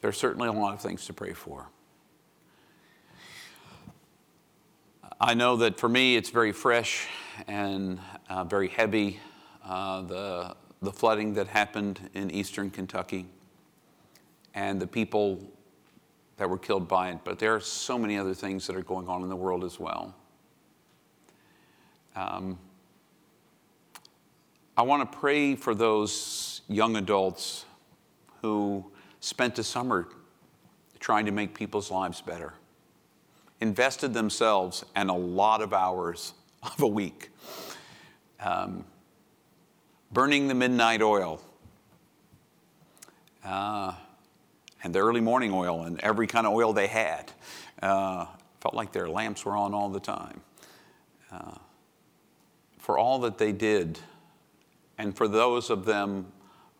there's 0.00 0.18
certainly 0.18 0.48
a 0.48 0.52
lot 0.52 0.74
of 0.74 0.80
things 0.80 1.06
to 1.06 1.12
pray 1.12 1.32
for. 1.32 1.68
I 5.20 5.34
know 5.34 5.58
that 5.58 5.78
for 5.78 5.88
me 5.88 6.16
it's 6.16 6.30
very 6.30 6.50
fresh 6.50 7.06
and 7.46 8.00
uh, 8.28 8.42
very 8.42 8.66
heavy, 8.66 9.20
uh, 9.64 10.02
the, 10.02 10.56
the 10.82 10.90
flooding 10.90 11.34
that 11.34 11.46
happened 11.46 12.00
in 12.14 12.32
eastern 12.32 12.70
Kentucky 12.70 13.26
and 14.54 14.82
the 14.82 14.88
people 14.88 15.38
that 16.38 16.50
were 16.50 16.58
killed 16.58 16.88
by 16.88 17.10
it. 17.10 17.18
But 17.22 17.38
there 17.38 17.54
are 17.54 17.60
so 17.60 17.96
many 17.96 18.18
other 18.18 18.34
things 18.34 18.66
that 18.66 18.74
are 18.74 18.82
going 18.82 19.06
on 19.06 19.22
in 19.22 19.28
the 19.28 19.36
world 19.36 19.62
as 19.62 19.78
well. 19.78 20.16
Um, 22.16 22.58
I 24.76 24.82
want 24.82 25.10
to 25.10 25.18
pray 25.18 25.54
for 25.54 25.72
those 25.72 26.62
young 26.68 26.96
adults 26.96 27.64
who 28.42 28.84
spent 29.20 29.56
a 29.60 29.62
summer 29.62 30.08
trying 30.98 31.26
to 31.26 31.32
make 31.32 31.54
people's 31.54 31.92
lives 31.92 32.20
better, 32.20 32.54
invested 33.60 34.14
themselves 34.14 34.84
and 34.96 35.10
a 35.10 35.14
lot 35.14 35.62
of 35.62 35.72
hours 35.72 36.34
of 36.64 36.82
a 36.82 36.88
week, 36.88 37.30
um, 38.40 38.84
burning 40.10 40.48
the 40.48 40.54
midnight 40.54 41.02
oil. 41.02 41.40
Uh, 43.44 43.92
and 44.82 44.92
the 44.92 44.98
early 44.98 45.20
morning 45.20 45.52
oil 45.52 45.82
and 45.84 46.00
every 46.00 46.26
kind 46.26 46.46
of 46.46 46.52
oil 46.52 46.72
they 46.72 46.88
had. 46.88 47.30
Uh, 47.80 48.26
felt 48.60 48.74
like 48.74 48.92
their 48.92 49.08
lamps 49.08 49.44
were 49.44 49.56
on 49.56 49.72
all 49.72 49.88
the 49.88 50.00
time. 50.00 50.40
Uh, 51.30 51.58
for 52.78 52.98
all 52.98 53.20
that 53.20 53.38
they 53.38 53.52
did, 53.52 54.00
and 54.98 55.16
for 55.16 55.28
those 55.28 55.70
of 55.70 55.84
them 55.84 56.32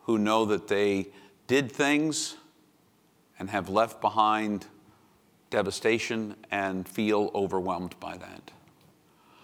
who 0.03 0.17
know 0.17 0.45
that 0.45 0.67
they 0.67 1.07
did 1.47 1.71
things 1.71 2.35
and 3.39 3.49
have 3.49 3.69
left 3.69 4.01
behind 4.01 4.67
devastation 5.49 6.35
and 6.51 6.87
feel 6.87 7.31
overwhelmed 7.33 7.99
by 7.99 8.17
that. 8.17 8.51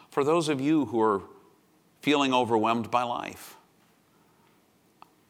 For 0.10 0.24
those 0.24 0.50
of 0.50 0.60
you 0.60 0.86
who 0.86 1.02
are 1.02 1.22
feeling 2.02 2.34
overwhelmed 2.34 2.92
by 2.92 3.04
life, 3.04 3.56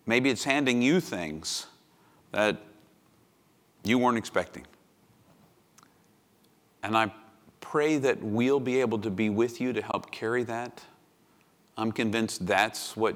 maybe 0.06 0.30
it's 0.30 0.44
handing 0.44 0.82
you 0.82 1.00
things 1.00 1.68
that 2.32 2.58
you 3.84 3.98
weren't 3.98 4.18
expecting. 4.18 4.66
And 6.84 6.98
I 6.98 7.12
pray 7.60 7.98
that 7.98 8.22
we'll 8.22 8.60
be 8.60 8.82
able 8.82 9.00
to 9.00 9.10
be 9.10 9.30
with 9.30 9.62
you 9.62 9.74
to 9.74 9.82
help 9.82 10.12
carry 10.12 10.44
that. 10.44 10.82
I'm 11.78 11.92
convinced 11.92 12.46
that's 12.46 12.98
what 12.98 13.16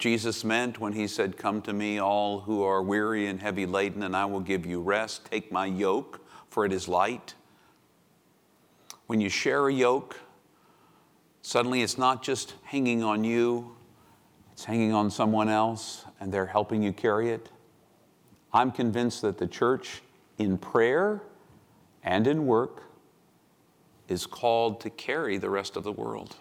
Jesus 0.00 0.44
meant 0.44 0.80
when 0.80 0.94
he 0.94 1.06
said, 1.06 1.36
Come 1.36 1.60
to 1.60 1.74
me, 1.74 1.98
all 1.98 2.40
who 2.40 2.62
are 2.62 2.82
weary 2.82 3.26
and 3.26 3.38
heavy 3.38 3.66
laden, 3.66 4.02
and 4.02 4.16
I 4.16 4.24
will 4.24 4.40
give 4.40 4.64
you 4.64 4.80
rest. 4.80 5.26
Take 5.30 5.52
my 5.52 5.66
yoke, 5.66 6.26
for 6.48 6.64
it 6.64 6.72
is 6.72 6.88
light. 6.88 7.34
When 9.08 9.20
you 9.20 9.28
share 9.28 9.68
a 9.68 9.72
yoke, 9.72 10.18
suddenly 11.42 11.82
it's 11.82 11.98
not 11.98 12.22
just 12.22 12.54
hanging 12.64 13.04
on 13.04 13.24
you, 13.24 13.76
it's 14.52 14.64
hanging 14.64 14.94
on 14.94 15.10
someone 15.10 15.50
else, 15.50 16.06
and 16.18 16.32
they're 16.32 16.46
helping 16.46 16.82
you 16.82 16.94
carry 16.94 17.28
it. 17.28 17.50
I'm 18.54 18.72
convinced 18.72 19.20
that 19.20 19.36
the 19.36 19.46
church, 19.46 20.00
in 20.38 20.56
prayer 20.56 21.20
and 22.02 22.26
in 22.26 22.46
work, 22.46 22.84
is 24.08 24.24
called 24.24 24.80
to 24.80 24.88
carry 24.88 25.36
the 25.36 25.50
rest 25.50 25.76
of 25.76 25.84
the 25.84 25.92
world. 25.92 26.36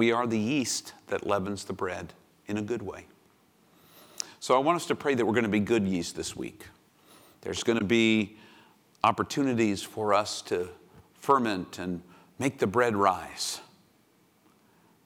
We 0.00 0.12
are 0.12 0.26
the 0.26 0.38
yeast 0.38 0.94
that 1.08 1.26
leavens 1.26 1.64
the 1.64 1.74
bread 1.74 2.14
in 2.46 2.56
a 2.56 2.62
good 2.62 2.80
way. 2.80 3.04
So 4.38 4.56
I 4.56 4.58
want 4.58 4.76
us 4.76 4.86
to 4.86 4.94
pray 4.94 5.14
that 5.14 5.26
we're 5.26 5.34
going 5.34 5.44
to 5.44 5.50
be 5.50 5.60
good 5.60 5.86
yeast 5.86 6.16
this 6.16 6.34
week. 6.34 6.64
There's 7.42 7.62
going 7.62 7.78
to 7.78 7.84
be 7.84 8.38
opportunities 9.04 9.82
for 9.82 10.14
us 10.14 10.40
to 10.44 10.70
ferment 11.18 11.78
and 11.78 12.00
make 12.38 12.58
the 12.58 12.66
bread 12.66 12.96
rise. 12.96 13.60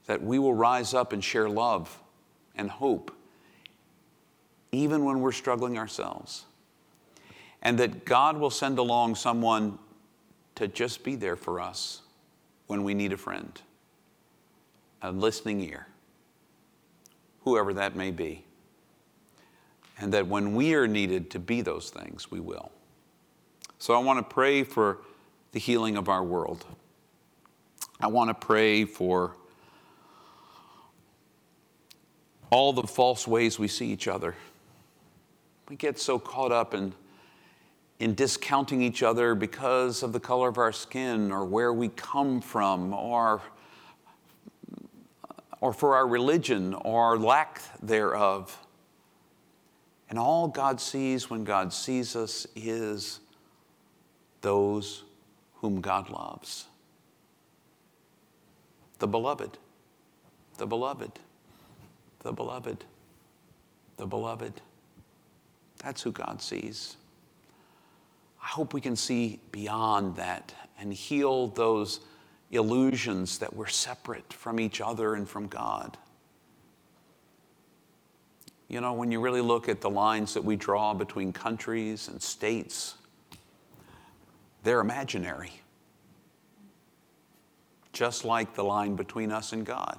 That 0.06 0.22
we 0.22 0.38
will 0.38 0.54
rise 0.54 0.94
up 0.94 1.12
and 1.12 1.24
share 1.24 1.48
love 1.48 1.98
and 2.54 2.70
hope, 2.70 3.12
even 4.70 5.04
when 5.04 5.18
we're 5.18 5.32
struggling 5.32 5.76
ourselves. 5.76 6.44
And 7.62 7.80
that 7.80 8.04
God 8.04 8.36
will 8.36 8.48
send 8.48 8.78
along 8.78 9.16
someone 9.16 9.76
to 10.54 10.68
just 10.68 11.02
be 11.02 11.16
there 11.16 11.34
for 11.34 11.58
us 11.58 12.02
when 12.68 12.84
we 12.84 12.94
need 12.94 13.12
a 13.12 13.16
friend 13.16 13.60
a 15.04 15.12
listening 15.12 15.60
ear, 15.60 15.86
whoever 17.42 17.74
that 17.74 17.94
may 17.94 18.10
be. 18.10 18.42
And 19.98 20.12
that 20.14 20.26
when 20.26 20.54
we 20.54 20.74
are 20.74 20.88
needed 20.88 21.30
to 21.32 21.38
be 21.38 21.60
those 21.60 21.90
things, 21.90 22.30
we 22.30 22.40
will. 22.40 22.72
So 23.78 23.94
I 23.94 23.98
want 23.98 24.18
to 24.18 24.34
pray 24.34 24.64
for 24.64 24.98
the 25.52 25.60
healing 25.60 25.98
of 25.98 26.08
our 26.08 26.24
world. 26.24 26.64
I 28.00 28.06
want 28.06 28.30
to 28.30 28.34
pray 28.34 28.86
for 28.86 29.36
all 32.50 32.72
the 32.72 32.86
false 32.86 33.28
ways 33.28 33.58
we 33.58 33.68
see 33.68 33.86
each 33.92 34.08
other. 34.08 34.34
We 35.68 35.76
get 35.76 35.98
so 35.98 36.18
caught 36.18 36.50
up 36.50 36.72
in, 36.72 36.94
in 37.98 38.14
discounting 38.14 38.80
each 38.80 39.02
other 39.02 39.34
because 39.34 40.02
of 40.02 40.14
the 40.14 40.20
color 40.20 40.48
of 40.48 40.56
our 40.56 40.72
skin 40.72 41.30
or 41.30 41.44
where 41.44 41.74
we 41.74 41.88
come 41.90 42.40
from 42.40 42.94
or 42.94 43.42
or 45.64 45.72
for 45.72 45.96
our 45.96 46.06
religion 46.06 46.74
or 46.74 47.04
our 47.04 47.16
lack 47.16 47.62
thereof. 47.82 48.66
And 50.10 50.18
all 50.18 50.46
God 50.46 50.78
sees 50.78 51.30
when 51.30 51.42
God 51.42 51.72
sees 51.72 52.14
us 52.14 52.46
is 52.54 53.20
those 54.42 55.04
whom 55.54 55.80
God 55.80 56.10
loves. 56.10 56.66
The 58.98 59.06
beloved, 59.06 59.56
the 60.58 60.66
beloved, 60.66 61.12
the 62.18 62.32
beloved, 62.32 62.84
the 63.96 64.06
beloved. 64.06 64.60
That's 65.78 66.02
who 66.02 66.12
God 66.12 66.42
sees. 66.42 66.98
I 68.42 68.48
hope 68.48 68.74
we 68.74 68.82
can 68.82 68.96
see 68.96 69.40
beyond 69.50 70.16
that 70.16 70.52
and 70.78 70.92
heal 70.92 71.46
those 71.46 72.00
illusions 72.54 73.38
that 73.38 73.54
we're 73.54 73.66
separate 73.66 74.32
from 74.32 74.60
each 74.60 74.80
other 74.80 75.14
and 75.14 75.28
from 75.28 75.46
God. 75.48 75.96
You 78.68 78.80
know, 78.80 78.92
when 78.92 79.12
you 79.12 79.20
really 79.20 79.40
look 79.40 79.68
at 79.68 79.80
the 79.80 79.90
lines 79.90 80.34
that 80.34 80.44
we 80.44 80.56
draw 80.56 80.94
between 80.94 81.32
countries 81.32 82.08
and 82.08 82.20
states, 82.20 82.94
they're 84.62 84.80
imaginary. 84.80 85.52
Just 87.92 88.24
like 88.24 88.54
the 88.54 88.64
line 88.64 88.96
between 88.96 89.30
us 89.30 89.52
and 89.52 89.64
God, 89.64 89.98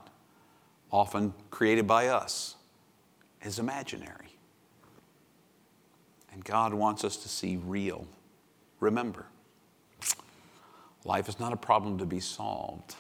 often 0.92 1.34
created 1.52 1.88
by 1.88 2.08
us, 2.08 2.56
is 3.42 3.60
imaginary. 3.60 4.36
And 6.34 6.44
God 6.44 6.74
wants 6.74 7.06
us 7.06 7.16
to 7.18 7.30
see 7.30 7.58
real. 7.58 8.06
Remember, 8.82 9.28
life 11.06 11.30
is 11.30 11.40
not 11.40 11.54
a 11.54 11.58
problem 11.58 11.98
to 12.00 12.06
be 12.06 12.20
solved, 12.20 12.96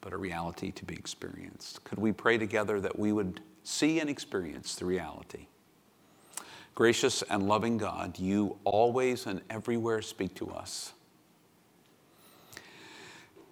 but 0.00 0.12
a 0.12 0.16
reality 0.16 0.70
to 0.70 0.84
be 0.84 0.94
experienced. 0.94 1.82
Could 1.82 1.98
we 1.98 2.12
pray 2.12 2.38
together 2.38 2.80
that 2.80 2.98
we 2.98 3.12
would 3.12 3.40
see 3.64 3.98
and 3.98 4.08
experience 4.08 4.76
the 4.76 4.84
reality? 4.84 5.46
Gracious 6.74 7.22
and 7.22 7.48
loving 7.48 7.78
God, 7.78 8.18
you 8.18 8.58
always 8.64 9.26
and 9.26 9.40
everywhere 9.48 10.02
speak 10.02 10.34
to 10.36 10.50
us. 10.50 10.92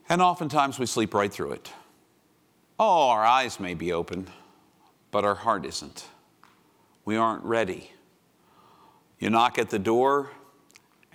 And 0.08 0.20
oftentimes 0.20 0.78
we 0.78 0.84
sleep 0.84 1.14
right 1.14 1.32
through 1.32 1.52
it. 1.52 1.72
Oh, 2.78 3.08
our 3.08 3.24
eyes 3.24 3.58
may 3.58 3.72
be 3.72 3.92
open, 3.92 4.26
but 5.10 5.24
our 5.24 5.34
heart 5.34 5.64
isn't. 5.64 6.06
We 7.06 7.16
aren't 7.16 7.44
ready. 7.44 7.92
You 9.18 9.30
knock 9.30 9.58
at 9.58 9.70
the 9.70 9.78
door, 9.78 10.30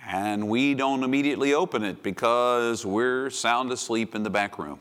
and 0.06 0.48
we 0.48 0.74
don't 0.74 1.02
immediately 1.02 1.54
open 1.54 1.84
it 1.84 2.02
because 2.02 2.84
we're 2.84 3.30
sound 3.30 3.70
asleep 3.72 4.14
in 4.14 4.22
the 4.22 4.30
back 4.30 4.58
room. 4.58 4.80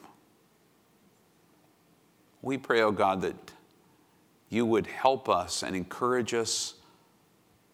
We 2.41 2.57
pray, 2.57 2.81
oh 2.81 2.91
God, 2.91 3.21
that 3.21 3.35
you 4.49 4.65
would 4.65 4.87
help 4.87 5.29
us 5.29 5.61
and 5.63 5.75
encourage 5.75 6.33
us 6.33 6.75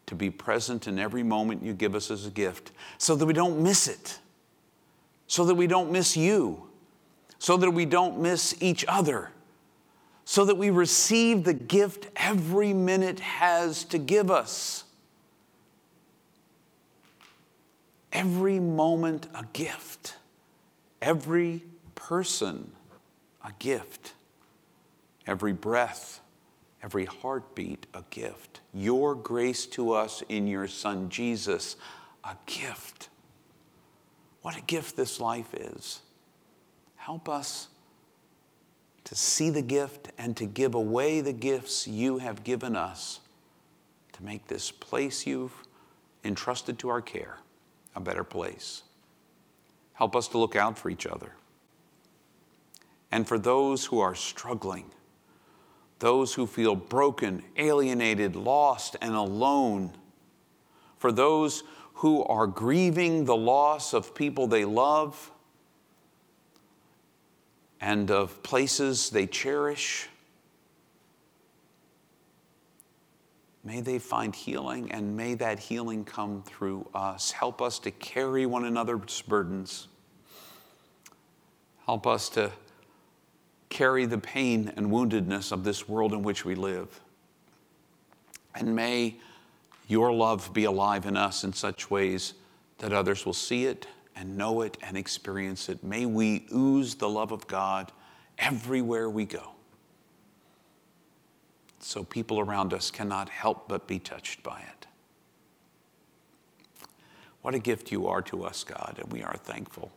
to 0.08 0.16
be 0.16 0.30
present 0.30 0.88
in 0.88 1.00
every 1.00 1.24
moment 1.24 1.64
you 1.64 1.74
give 1.74 1.96
us 1.96 2.12
as 2.12 2.26
a 2.26 2.32
gift 2.32 2.72
so 2.98 3.16
that 3.16 3.26
we 3.26 3.34
don't 3.34 3.62
miss 3.62 3.88
it, 3.88 4.20
so 5.28 5.46
that 5.46 5.56
we 5.56 5.68
don't 5.68 5.92
miss 5.92 6.18
you, 6.18 6.68
so 7.40 7.58
that 7.58 7.72
we 7.72 7.86
don't 7.86 8.20
miss 8.20 8.56
each 8.62 8.86
other, 8.88 9.32
so 10.26 10.46
that 10.46 10.58
we 10.58 10.70
receive 10.70 11.44
the 11.44 11.54
gift 11.54 12.08
every 12.16 12.74
minute 12.74 13.20
has 13.20 13.84
to 13.86 13.98
give 13.98 14.32
us. 14.32 14.85
Every 18.16 18.60
moment 18.60 19.28
a 19.36 19.44
gift, 19.54 20.16
every 21.02 21.64
person 21.94 22.72
a 23.44 23.52
gift, 23.60 24.14
every 25.28 25.54
breath 25.54 26.22
every 26.86 27.06
heartbeat 27.06 27.88
a 27.96 28.04
gift. 28.12 28.62
Your 28.72 29.16
grace 29.16 29.66
to 29.66 29.94
us 29.94 30.22
in 30.30 30.46
your 30.46 30.68
Son 30.68 31.10
Jesus, 31.10 31.78
a 32.24 32.36
gift. 32.46 33.10
What 34.44 34.56
a 34.56 34.62
gift 34.62 34.96
this 34.96 35.20
life 35.20 35.52
is. 35.56 36.02
Help 36.96 37.28
us 37.28 37.70
to 39.06 39.16
see 39.16 39.50
the 39.50 39.64
gift 39.64 40.10
and 40.20 40.38
to 40.38 40.46
give 40.46 40.76
away 40.76 41.22
the 41.22 41.34
gifts 41.34 41.88
you 41.88 42.20
have 42.20 42.44
given 42.44 42.76
us 42.76 43.20
to 44.14 44.24
make 44.24 44.46
this 44.46 44.70
place 44.70 45.26
you've 45.26 45.64
entrusted 46.24 46.78
to 46.80 46.90
our 46.90 47.02
care 47.02 47.38
a 47.96 48.00
better 48.00 48.24
place. 48.24 48.84
Help 49.94 50.16
us 50.16 50.28
to 50.30 50.38
look 50.38 50.56
out 50.56 50.78
for 50.78 50.90
each 50.90 51.08
other. 51.08 51.32
And 53.12 53.28
for 53.28 53.40
those 53.40 53.86
who 53.86 54.00
are 54.00 54.16
struggling, 54.16 54.92
those 56.00 56.34
who 56.34 56.46
feel 56.46 56.76
broken, 56.76 57.44
alienated, 57.56 58.36
lost, 58.36 58.98
and 59.02 59.16
alone, 59.16 59.94
for 60.98 61.12
those 61.12 61.64
who 61.94 62.24
are 62.26 62.46
grieving 62.46 63.24
the 63.24 63.36
loss 63.36 63.94
of 63.94 64.14
people 64.14 64.48
they 64.48 64.66
love 64.66 65.32
and 67.80 68.12
of 68.12 68.42
places 68.44 69.10
they 69.10 69.28
cherish. 69.28 70.10
May 73.66 73.82
they 73.82 73.98
find 73.98 74.36
healing 74.36 74.92
and 74.92 75.18
may 75.18 75.34
that 75.34 75.58
healing 75.58 76.06
come 76.06 76.44
through 76.44 76.88
us. 76.94 77.32
Help 77.32 77.64
us 77.64 77.80
to 77.80 77.92
carry 77.92 78.46
one 78.46 78.64
another's 78.64 79.24
burdens. 79.24 79.88
Help 81.86 82.06
us 82.06 82.30
to 82.30 82.52
carry 83.70 84.06
the 84.06 84.20
pain 84.20 84.72
and 84.78 84.92
woundedness 84.92 85.52
of 85.52 85.64
this 85.64 85.90
world 85.90 86.14
in 86.14 86.22
which 86.22 86.46
we 86.46 86.54
live. 86.54 87.02
And 88.54 88.76
may 88.76 89.18
your 89.88 90.14
love 90.14 90.54
be 90.54 90.66
alive 90.66 91.08
in 91.08 91.18
us 91.18 91.44
in 91.44 91.52
such 91.52 91.90
ways 91.90 92.36
that 92.78 92.94
others 92.94 93.26
will 93.26 93.34
see 93.34 93.66
it 93.66 93.88
and 94.16 94.38
know 94.38 94.62
it 94.62 94.78
and 94.84 94.96
experience 94.96 95.70
it. 95.70 95.84
May 95.84 96.06
we 96.06 96.46
ooze 96.54 96.94
the 96.96 97.10
love 97.10 97.32
of 97.32 97.48
God 97.48 97.92
everywhere 98.38 99.10
we 99.10 99.26
go. 99.26 99.55
So 101.86 102.04
people 102.04 102.40
around 102.40 102.74
us 102.74 102.90
cannot 102.90 103.30
help 103.30 103.68
but 103.68 103.86
be 103.86 104.00
touched 104.00 104.42
by 104.42 104.60
it. 104.60 104.88
What 107.44 107.54
a 107.54 107.60
gift 107.60 107.92
you 107.92 108.08
are 108.08 108.24
to 108.24 108.44
us, 108.44 108.64
God, 108.64 108.98
and 109.00 109.14
we 109.14 109.22
are 109.22 109.38
thankful. 109.38 109.92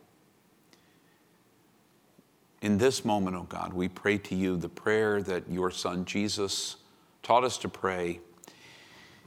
In 2.61 2.77
this 2.77 3.03
moment, 3.03 3.35
oh 3.35 3.47
God, 3.49 3.73
we 3.73 3.87
pray 3.87 4.19
to 4.19 4.35
you 4.35 4.55
the 4.55 4.69
prayer 4.69 5.23
that 5.23 5.49
your 5.49 5.71
Son 5.71 6.05
Jesus 6.05 6.75
taught 7.23 7.43
us 7.43 7.57
to 7.57 7.67
pray, 7.67 8.19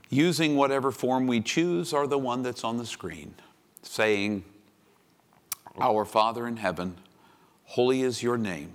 using 0.08 0.54
whatever 0.54 0.92
form 0.92 1.26
we 1.26 1.40
choose 1.40 1.92
or 1.92 2.06
the 2.06 2.16
one 2.16 2.44
that's 2.44 2.62
on 2.62 2.76
the 2.76 2.86
screen, 2.86 3.34
saying, 3.82 4.44
Our 5.80 6.04
Father 6.04 6.46
in 6.46 6.58
heaven, 6.58 6.94
holy 7.64 8.02
is 8.02 8.22
your 8.22 8.38
name. 8.38 8.74